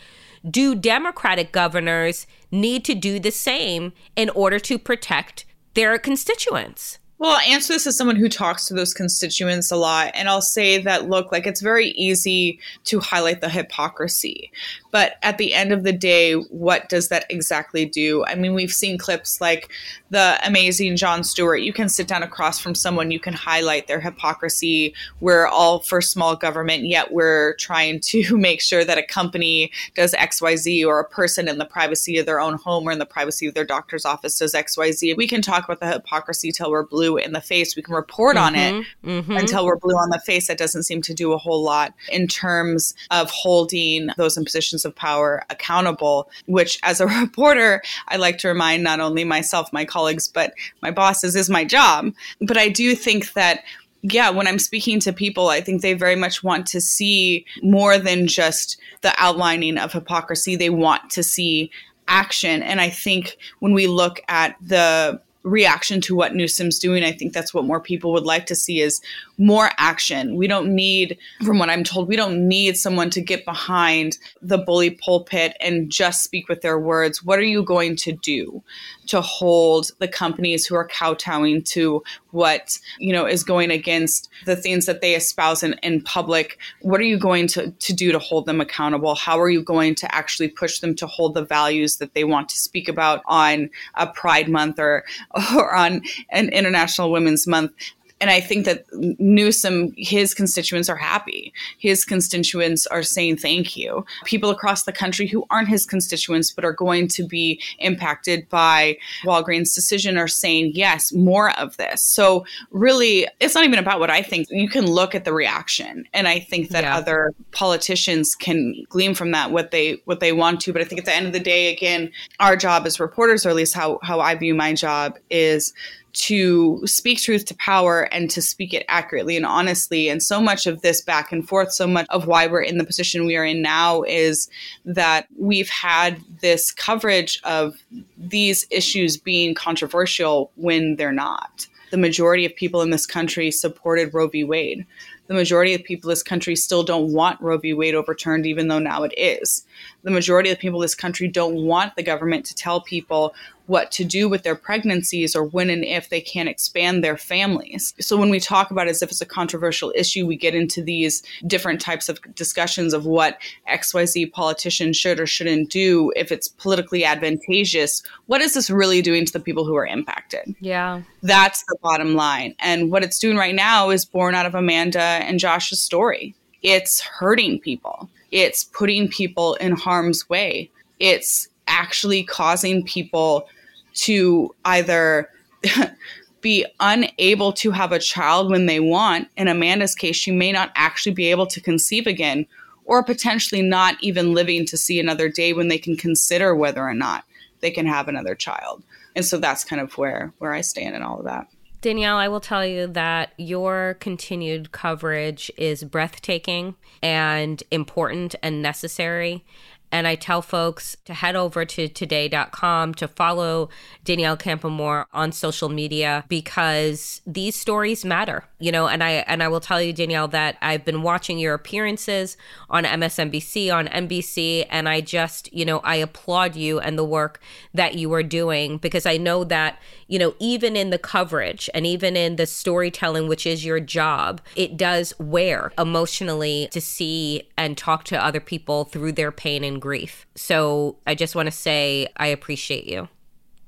Do 0.48 0.74
Democratic 0.74 1.53
governors 1.53 2.26
need 2.50 2.85
to 2.87 2.94
do 2.94 3.20
the 3.20 3.31
same 3.31 3.92
in 4.16 4.31
order 4.31 4.59
to 4.61 4.79
protect 4.79 5.44
their 5.74 5.98
constituents? 5.98 6.98
Well, 7.21 7.33
I'll 7.33 7.53
answer 7.53 7.75
this 7.75 7.87
as 7.87 7.99
someone 7.99 8.17
who 8.17 8.31
talks 8.31 8.65
to 8.67 8.75
those 8.75 8.95
constituents 8.95 9.71
a 9.71 9.77
lot. 9.77 10.11
And 10.15 10.27
I'll 10.27 10.41
say 10.41 10.79
that, 10.79 11.11
look, 11.11 11.31
like 11.31 11.47
it's 11.47 11.61
very 11.61 11.89
easy 11.91 12.59
to 12.85 12.99
highlight 12.99 13.43
the 13.43 13.51
hypocrisy. 13.51 14.51
But 14.90 15.14
at 15.22 15.38
the 15.38 15.55
end 15.55 15.72
of 15.72 15.83
the 15.83 15.92
day, 15.92 16.35
what 16.35 16.88
does 16.88 17.09
that 17.09 17.26
exactly 17.31 17.85
do? 17.85 18.24
I 18.24 18.35
mean, 18.35 18.55
we've 18.55 18.72
seen 18.72 18.98
clips 18.98 19.40
like 19.40 19.70
the 20.11 20.38
amazing 20.44 20.96
Jon 20.96 21.22
Stewart. 21.22 21.62
You 21.62 21.72
can 21.72 21.88
sit 21.88 22.09
down 22.09 22.22
across 22.22 22.59
from 22.59 22.74
someone, 22.74 23.11
you 23.11 23.20
can 23.20 23.35
highlight 23.35 23.87
their 23.87 24.00
hypocrisy. 24.00 24.94
We're 25.20 25.46
all 25.46 25.81
for 25.81 26.00
small 26.00 26.37
government, 26.37 26.87
yet 26.87 27.12
we're 27.12 27.55
trying 27.57 28.00
to 28.00 28.37
make 28.37 28.61
sure 28.61 28.85
that 28.85 28.98
a 28.98 29.03
company 29.03 29.70
does 29.94 30.12
XYZ 30.12 30.85
or 30.85 30.98
a 31.00 31.09
person 31.09 31.48
in 31.48 31.59
the 31.59 31.64
privacy 31.64 32.18
of 32.18 32.26
their 32.26 32.40
own 32.40 32.55
home 32.55 32.88
or 32.88 32.92
in 32.92 32.98
the 32.98 33.07
privacy 33.07 33.46
of 33.46 33.55
their 33.55 33.64
doctor's 33.64 34.05
office 34.05 34.38
does 34.38 34.55
XYZ. 34.55 35.16
We 35.16 35.29
can 35.29 35.42
talk 35.42 35.64
about 35.64 35.81
the 35.81 35.87
hypocrisy 35.87 36.50
till 36.53 36.70
we're 36.70 36.85
blue 36.85 37.16
in 37.16 37.33
the 37.33 37.40
face. 37.40 37.76
We 37.76 37.83
can 37.83 37.94
report 37.94 38.37
mm-hmm, 38.37 38.46
on 38.46 38.55
it 38.55 38.74
mm-hmm, 38.74 39.11
mm-hmm. 39.11 39.37
until 39.37 39.64
we're 39.64 39.79
blue 39.79 39.96
on 39.96 40.11
the 40.11 40.20
face. 40.20 40.48
That 40.48 40.59
doesn't 40.59 40.83
seem 40.83 41.03
to 41.03 41.14
do 41.14 41.33
a 41.33 41.38
whole 41.38 41.62
lot 41.62 41.94
in 42.11 42.26
terms 42.26 42.94
of 43.11 43.31
holding 43.31 44.09
those 44.16 44.37
in 44.37 44.44
positions 44.44 44.80
of 44.85 44.95
power 44.95 45.43
accountable, 45.51 46.31
which 46.47 46.79
as 46.83 47.01
a 47.01 47.07
reporter, 47.21 47.83
I 48.09 48.16
like 48.16 48.38
to 48.38 48.49
remind 48.49 48.83
not 48.83 49.01
only 49.01 49.25
myself, 49.25 49.73
my 49.73 49.85
colleagues, 49.85 50.29
but 50.29 50.55
my 50.83 50.90
bosses 50.90 51.37
is 51.37 51.51
my 51.51 51.64
job. 51.64 52.12
But 52.40 52.57
I 52.57 52.69
do 52.69 52.95
think 52.95 53.33
that 53.35 53.62
yeah, 54.03 54.31
when 54.31 54.47
I'm 54.47 54.59
speaking 54.59 54.99
to 55.01 55.12
people, 55.12 55.49
I 55.49 55.61
think 55.61 55.83
they 55.83 55.93
very 55.93 56.16
much 56.16 56.43
want 56.43 56.66
to 56.69 56.81
see 56.81 57.45
more 57.62 57.99
than 57.99 58.27
just 58.27 58.81
the 59.03 59.12
outlining 59.19 59.77
of 59.77 59.93
hypocrisy. 59.93 60.57
They 60.57 60.71
want 60.71 61.11
to 61.11 61.23
see 61.23 61.71
action. 62.09 62.62
And 62.62 62.81
I 62.81 62.88
think 62.88 63.37
when 63.59 63.73
we 63.73 63.87
look 63.87 64.21
at 64.29 64.57
the 64.61 65.21
reaction 65.42 66.00
to 66.03 66.14
what 66.14 66.35
Newsom's 66.35 66.79
doing. 66.79 67.03
I 67.03 67.12
think 67.12 67.33
that's 67.33 67.55
what 67.55 67.64
more 67.64 67.81
people 67.81 68.12
would 68.12 68.24
like 68.24 68.46
to 68.46 68.55
see 68.55 68.81
is 68.81 69.00
more 69.38 69.70
action. 69.79 70.37
We 70.37 70.46
don't 70.46 70.74
need, 70.74 71.16
from 71.44 71.59
what 71.59 71.70
I'm 71.70 71.83
told, 71.83 72.09
we 72.09 72.16
don't 72.16 72.46
need 72.46 72.76
someone 72.76 73.09
to 73.11 73.22
get 73.22 73.46
behind 73.46 74.18
the 74.42 74.59
bully 74.59 74.90
pulpit 74.90 75.57
and 75.61 75.90
just 75.90 76.22
speak 76.22 76.48
with 76.48 76.61
their 76.61 76.79
words. 76.79 77.24
What 77.24 77.38
are 77.38 77.42
you 77.42 77.62
going 77.62 77.96
to 77.96 78.12
do 78.12 78.62
to 79.07 79.20
hold 79.22 79.90
the 79.98 80.09
companies 80.09 80.66
who 80.66 80.74
are 80.76 80.87
kowtowing 80.87 81.62
to 81.62 82.03
what, 82.33 82.79
you 82.98 83.12
know, 83.12 83.26
is 83.26 83.42
going 83.42 83.70
against 83.70 84.29
the 84.44 84.57
things 84.57 84.87
that 84.87 85.00
they 85.00 85.14
espouse 85.14 85.62
in, 85.62 85.72
in 85.83 86.03
public? 86.03 86.59
What 86.83 87.00
are 87.00 87.05
you 87.05 87.18
going 87.18 87.48
to, 87.48 87.70
to 87.70 87.92
do 87.94 88.12
to 88.12 88.18
hold 88.18 88.44
them 88.44 88.61
accountable? 88.61 89.14
How 89.14 89.40
are 89.40 89.50
you 89.50 89.62
going 89.62 89.94
to 89.96 90.14
actually 90.14 90.48
push 90.48 90.81
them 90.81 90.94
to 90.96 91.07
hold 91.07 91.33
the 91.33 91.44
values 91.44 91.96
that 91.96 92.12
they 92.12 92.24
want 92.24 92.50
to 92.50 92.59
speak 92.59 92.88
about 92.88 93.22
on 93.24 93.70
a 93.94 94.07
Pride 94.07 94.48
Month 94.48 94.79
or, 94.79 95.05
or 95.57 95.75
on 95.75 96.03
an 96.31 96.49
International 96.51 97.11
Women's 97.11 97.47
Month? 97.47 97.73
And 98.21 98.31
I 98.31 98.41
think 98.41 98.67
that 98.67 98.85
Newsom, 98.93 99.95
his 99.97 100.35
constituents 100.35 100.89
are 100.89 100.97
happy. 100.97 101.53
His 101.79 102.05
constituents 102.05 102.87
are 102.87 103.03
saying 103.03 103.39
thank 103.39 103.77
you. 103.77 104.05
People 104.25 104.51
across 104.51 104.83
the 104.83 104.93
country 104.93 105.27
who 105.27 105.45
aren't 105.51 105.69
his 105.69 105.87
constituents 105.87 106.53
but 106.53 106.65
are 106.65 106.73
going 106.73 107.09
to 107.09 107.27
be 107.27 107.61
impacted 107.79 108.49
by 108.51 108.99
Walgreens' 109.25 109.75
decision 109.75 110.19
are 110.19 110.29
saying 110.29 110.73
yes, 110.75 111.13
more 111.13 111.59
of 111.59 111.77
this. 111.79 112.03
So 112.03 112.45
really, 112.71 113.27
it's 113.41 113.55
not 113.55 113.65
even 113.65 113.79
about 113.79 114.01
what 114.01 114.11
I 114.11 114.23
think. 114.23 114.49
You 114.51 114.69
can 114.69 114.87
look 114.87 115.15
at 115.15 115.25
the 115.25 115.33
reaction, 115.33 116.05
and 116.13 116.29
I 116.29 116.41
think 116.41 116.71
that 116.71 116.85
yeah. 116.85 116.97
other 116.97 117.33
politicians 117.53 118.35
can 118.35 118.85
glean 118.89 119.15
from 119.15 119.31
that 119.31 119.51
what 119.51 119.71
they 119.71 120.01
what 120.05 120.21
they 120.21 120.33
want 120.33 120.61
to. 120.63 120.73
But 120.73 120.83
I 120.83 120.85
think 120.85 121.01
at 121.01 121.05
the 121.07 121.15
end 121.15 121.27
of 121.27 121.33
the 121.33 121.41
day, 121.41 121.73
again, 121.73 122.11
our 122.39 122.57
job 122.57 122.87
as 122.87 123.01
reporters, 123.01 123.47
or 123.47 123.49
at 123.49 123.57
least 123.57 123.75
how 123.75 123.99
how 124.03 124.21
I 124.21 124.35
view 124.35 124.55
my 124.55 124.75
job, 124.75 125.19
is 125.31 125.73
to 126.12 126.81
speak 126.87 127.20
truth 127.20 127.44
to 127.46 127.55
power 127.57 128.03
and 128.12 128.31
to 128.31 128.42
speak 128.42 128.75
it 128.75 128.85
accurately 128.88 129.37
and 129.37 129.46
honestly. 129.46 130.09
And 130.09 130.23
so 130.23 130.40
much 130.40 130.66
of 130.66 130.83
this 130.83 131.01
back 131.01 131.33
and 131.33 131.46
forth, 131.46 131.73
so 131.73 131.87
much 131.87 132.07
of 132.11 132.27
why 132.27 132.46
we're 132.46 132.62
in 132.62 132.79
the 132.79 132.85
position 132.85 133.27
we 133.27 133.37
are 133.37 133.44
in 133.44 133.62
now 133.62 134.03
is 134.03 134.49
that 134.85 135.27
we've 135.38 135.68
had 135.68 136.20
this 136.40 136.73
coverage 136.73 137.40
of 137.44 137.75
these 138.16 138.66
issues 138.70 139.16
being 139.16 139.55
controversial 139.55 140.51
when 140.57 140.96
they're 140.96 141.12
not. 141.12 141.66
The 141.90 141.96
majority 141.96 142.46
of 142.46 142.55
people 142.55 142.83
in 142.83 142.90
this 142.90 143.07
country 143.07 143.51
supported 143.51 144.14
Roe 144.14 144.29
v. 144.29 144.44
Wade. 144.44 144.87
The 145.27 145.35
majority 145.35 145.75
of 145.75 145.85
people 145.85 146.11
in 146.11 146.14
this 146.14 146.23
country 146.25 146.57
still 146.57 146.83
don't 146.83 147.12
want 147.12 147.40
Roe 147.40 147.59
v. 147.59 147.73
Wade 147.73 147.94
overturned, 147.94 148.46
even 148.46 148.68
though 148.68 148.79
now 148.79 149.05
it 149.05 149.14
is. 149.16 149.64
The 150.03 150.11
majority 150.11 150.51
of 150.51 150.59
people 150.59 150.81
in 150.81 150.85
this 150.85 150.94
country 150.94 151.29
don't 151.29 151.55
want 151.55 151.94
the 151.94 152.03
government 152.03 152.46
to 152.46 152.55
tell 152.55 152.81
people 152.81 153.35
what 153.71 153.93
to 153.93 154.05
do 154.05 154.29
with 154.29 154.43
their 154.43 154.57
pregnancies 154.57 155.37
or 155.37 155.45
when 155.45 155.71
and 155.71 155.85
if 155.85 156.09
they 156.09 156.21
can 156.21 156.49
expand 156.49 157.05
their 157.05 157.17
families. 157.17 157.95
So 158.01 158.17
when 158.17 158.29
we 158.29 158.41
talk 158.41 158.73
about 158.73 158.89
it 158.89 158.91
as 158.91 159.01
if 159.01 159.13
it's 159.13 159.21
a 159.21 159.27
controversial 159.27 159.93
issue, 159.95 160.27
we 160.27 160.35
get 160.35 160.57
into 160.57 160.83
these 160.83 161.23
different 161.47 161.81
types 161.81 162.09
of 162.09 162.19
discussions 162.35 162.93
of 162.93 163.07
what 163.07 163.39
XYZ 163.69 164.33
politicians 164.33 164.97
should 164.97 165.21
or 165.21 165.27
shouldn't 165.27 165.71
do 165.71 166.13
if 166.17 166.33
it's 166.33 166.49
politically 166.49 167.05
advantageous. 167.05 168.03
What 168.27 168.41
is 168.41 168.55
this 168.55 168.71
really 168.71 169.03
doing 169.03 169.25
to 169.25 169.33
the 169.33 169.39
people 169.39 169.65
who 169.65 169.77
are 169.77 169.87
impacted? 169.87 170.57
Yeah. 170.59 171.03
That's 171.23 171.63
the 171.69 171.79
bottom 171.81 172.17
line. 172.17 172.57
And 172.59 172.91
what 172.91 173.05
it's 173.05 173.21
doing 173.21 173.37
right 173.37 173.55
now 173.55 173.91
is 173.91 174.05
born 174.05 174.35
out 174.35 174.47
of 174.47 174.57
Amanda 174.57 175.01
and 175.01 175.39
Josh's 175.39 175.81
story. 175.81 176.35
It's 176.63 177.01
hurting 177.01 177.61
people. 177.61 178.11
It's 178.33 178.65
putting 178.65 179.07
people 179.07 179.55
in 179.55 179.73
harm's 179.73 180.29
way. 180.29 180.71
It's 180.99 181.49
actually 181.69 182.25
causing 182.25 182.83
people 182.85 183.49
to 183.94 184.55
either 184.64 185.31
be 186.40 186.66
unable 186.81 187.53
to 187.53 187.70
have 187.70 187.92
a 187.92 187.98
child 187.98 188.50
when 188.50 188.66
they 188.66 188.81
want. 188.81 189.29
In 189.37 189.48
Amanda's 189.48 189.94
case, 189.94 190.16
she 190.16 190.31
may 190.31 190.53
not 190.53 190.72
actually 190.74 191.12
be 191.12 191.31
able 191.31 191.46
to 191.46 191.61
conceive 191.61 192.07
again, 192.07 192.46
or 192.85 193.05
potentially 193.05 193.62
not 193.62 193.96
even 194.03 194.35
living 194.35 194.66
to 194.66 194.76
see 194.76 194.98
another 194.98 195.29
day 195.29 195.53
when 195.53 195.68
they 195.68 195.79
can 195.79 195.96
consider 195.96 196.55
whether 196.55 196.83
or 196.83 196.94
not 196.94 197.24
they 197.61 197.70
can 197.70 197.87
have 197.87 198.09
another 198.09 198.35
child. 198.35 198.83
And 199.14 199.24
so 199.24 199.38
that's 199.38 199.64
kind 199.64 199.83
of 199.83 199.96
where 199.98 200.33
where 200.38 200.53
I 200.53 200.61
stand 200.61 200.96
in 200.96 201.03
all 201.03 201.18
of 201.18 201.24
that. 201.24 201.48
Danielle, 201.83 202.18
I 202.18 202.29
will 202.29 202.40
tell 202.40 202.64
you 202.64 202.87
that 202.88 203.33
your 203.38 203.96
continued 204.00 204.70
coverage 204.70 205.50
is 205.57 205.83
breathtaking 205.83 206.74
and 207.03 207.62
important 207.70 208.35
and 208.42 208.61
necessary. 208.61 209.44
And 209.92 210.07
I 210.07 210.14
tell 210.14 210.42
folks 210.42 210.96
to 211.05 211.14
head 211.14 211.37
over 211.37 211.64
to 211.64 211.88
today.com 211.88 212.94
to 212.94 213.09
follow 213.09 213.70
Danielle 214.05 214.36
Campoamor 214.36 215.07
on 215.12 215.32
social 215.32 215.68
media 215.68 216.24
because 216.28 217.22
these 217.26 217.57
stories 217.57 218.05
matter. 218.05 218.45
You 218.61 218.71
know, 218.71 218.87
and 218.87 219.03
I 219.03 219.25
and 219.27 219.43
I 219.43 219.49
will 219.49 219.61
tell 219.61 219.81
you, 219.81 219.93
Danielle, 219.93 220.29
that 220.29 220.57
I've 220.61 220.85
been 220.85 221.03
watching 221.03 221.39
your 221.39 221.55
appearances 221.55 222.37
on 222.69 222.85
MSNBC, 222.85 223.75
on 223.75 223.89
NBC, 223.89 224.67
and 224.71 224.89
I 224.89 225.01
just, 225.01 225.53
you 225.53 225.65
know, 225.65 225.79
I 225.81 225.97
applaud 225.97 226.57
you 226.57 226.79
and 226.79 226.99
the 226.99 227.05
work 227.05 227.41
that 227.75 227.95
you 227.95 228.13
are 228.13 228.23
doing 228.23 228.77
because 228.79 229.07
I 229.07 229.17
know 229.17 229.45
that, 229.45 229.81
you 230.09 230.19
know, 230.19 230.35
even 230.39 230.77
in 230.77 230.91
the 230.91 230.99
coverage 230.99 231.71
and 231.73 231.87
even 231.87 232.17
in 232.17 232.37
the 232.37 232.47
storytelling, 232.47 233.29
which 233.29 233.47
is 233.47 233.65
your 233.65 233.81
job, 233.81 234.41
it 234.55 234.77
does 234.77 235.15
wear 235.19 235.73
emotionally 235.79 236.69
to 236.71 236.81
see 236.81 237.49
and 237.57 237.79
talk 237.79 238.05
to 238.05 238.23
other 238.23 238.41
people 238.41 238.85
through 238.85 239.13
their 239.13 239.33
pain 239.33 239.65
and 239.65 239.81
grief. 239.81 240.27
So 240.35 240.97
I 241.07 241.15
just 241.15 241.35
want 241.35 241.47
to 241.47 241.53
say 241.53 242.09
I 242.17 242.27
appreciate 242.27 242.87
you 242.87 243.09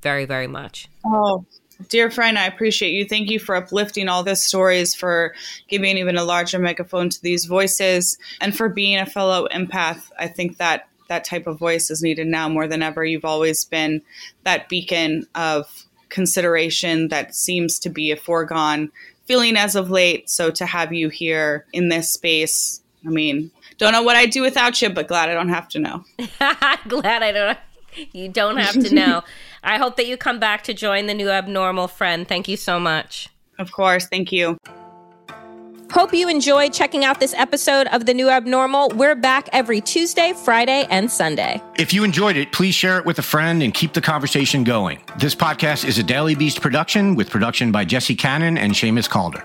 very, 0.02 0.24
very 0.24 0.48
much. 0.48 0.88
Oh, 1.04 1.46
dear 1.88 2.10
friend, 2.10 2.38
I 2.38 2.46
appreciate 2.46 2.92
you. 2.92 3.04
Thank 3.04 3.30
you 3.30 3.38
for 3.38 3.54
uplifting 3.54 4.08
all 4.08 4.22
these 4.22 4.44
stories, 4.44 4.94
for 4.94 5.34
giving 5.68 5.98
even 5.98 6.16
a 6.16 6.24
larger 6.24 6.58
megaphone 6.58 7.08
to 7.10 7.22
these 7.22 7.44
voices, 7.44 8.18
and 8.40 8.56
for 8.56 8.68
being 8.68 8.98
a 8.98 9.06
fellow 9.06 9.48
empath. 9.52 10.10
I 10.18 10.28
think 10.28 10.58
that 10.58 10.88
that 11.08 11.24
type 11.24 11.46
of 11.46 11.58
voice 11.58 11.90
is 11.90 12.02
needed 12.02 12.26
now 12.26 12.48
more 12.48 12.66
than 12.66 12.82
ever. 12.82 13.04
You've 13.04 13.24
always 13.24 13.64
been 13.64 14.02
that 14.44 14.68
beacon 14.68 15.26
of 15.34 15.86
consideration 16.08 17.08
that 17.08 17.34
seems 17.34 17.78
to 17.80 17.90
be 17.90 18.10
a 18.10 18.16
foregone 18.16 18.90
feeling 19.26 19.56
as 19.56 19.76
of 19.76 19.90
late. 19.90 20.28
So 20.28 20.50
to 20.50 20.66
have 20.66 20.92
you 20.92 21.08
here 21.08 21.66
in 21.72 21.88
this 21.88 22.12
space, 22.12 22.82
I 23.06 23.10
mean, 23.10 23.50
don't 23.78 23.92
know 23.92 24.02
what 24.02 24.16
I'd 24.16 24.30
do 24.30 24.42
without 24.42 24.80
you, 24.80 24.90
but 24.90 25.08
glad 25.08 25.28
I 25.28 25.34
don't 25.34 25.48
have 25.48 25.68
to 25.70 25.78
know. 25.78 26.04
glad 26.88 27.22
I 27.22 27.32
don't. 27.32 27.58
You 28.12 28.28
don't 28.28 28.56
have 28.56 28.74
to 28.74 28.94
know. 28.94 29.22
I 29.62 29.78
hope 29.78 29.96
that 29.96 30.06
you 30.06 30.16
come 30.16 30.38
back 30.38 30.64
to 30.64 30.74
join 30.74 31.06
the 31.06 31.14
new 31.14 31.30
abnormal 31.30 31.88
friend. 31.88 32.26
Thank 32.26 32.48
you 32.48 32.56
so 32.56 32.80
much. 32.80 33.28
Of 33.58 33.72
course. 33.72 34.06
Thank 34.06 34.32
you. 34.32 34.58
Hope 35.92 36.14
you 36.14 36.26
enjoyed 36.30 36.72
checking 36.72 37.04
out 37.04 37.20
this 37.20 37.34
episode 37.34 37.86
of 37.88 38.06
The 38.06 38.14
New 38.14 38.30
Abnormal. 38.30 38.92
We're 38.94 39.14
back 39.14 39.50
every 39.52 39.82
Tuesday, 39.82 40.32
Friday, 40.32 40.86
and 40.88 41.10
Sunday. 41.10 41.62
If 41.78 41.92
you 41.92 42.02
enjoyed 42.02 42.36
it, 42.36 42.50
please 42.50 42.74
share 42.74 42.96
it 42.96 43.04
with 43.04 43.18
a 43.18 43.22
friend 43.22 43.62
and 43.62 43.74
keep 43.74 43.92
the 43.92 44.00
conversation 44.00 44.64
going. 44.64 45.00
This 45.18 45.34
podcast 45.34 45.84
is 45.86 45.98
a 45.98 46.02
Daily 46.02 46.34
Beast 46.34 46.62
production 46.62 47.14
with 47.14 47.28
production 47.28 47.72
by 47.72 47.84
Jesse 47.84 48.16
Cannon 48.16 48.56
and 48.56 48.72
Seamus 48.72 49.06
Calder. 49.06 49.44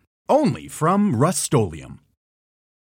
Only 0.29 0.67
from 0.67 1.15
Rust 1.15 1.51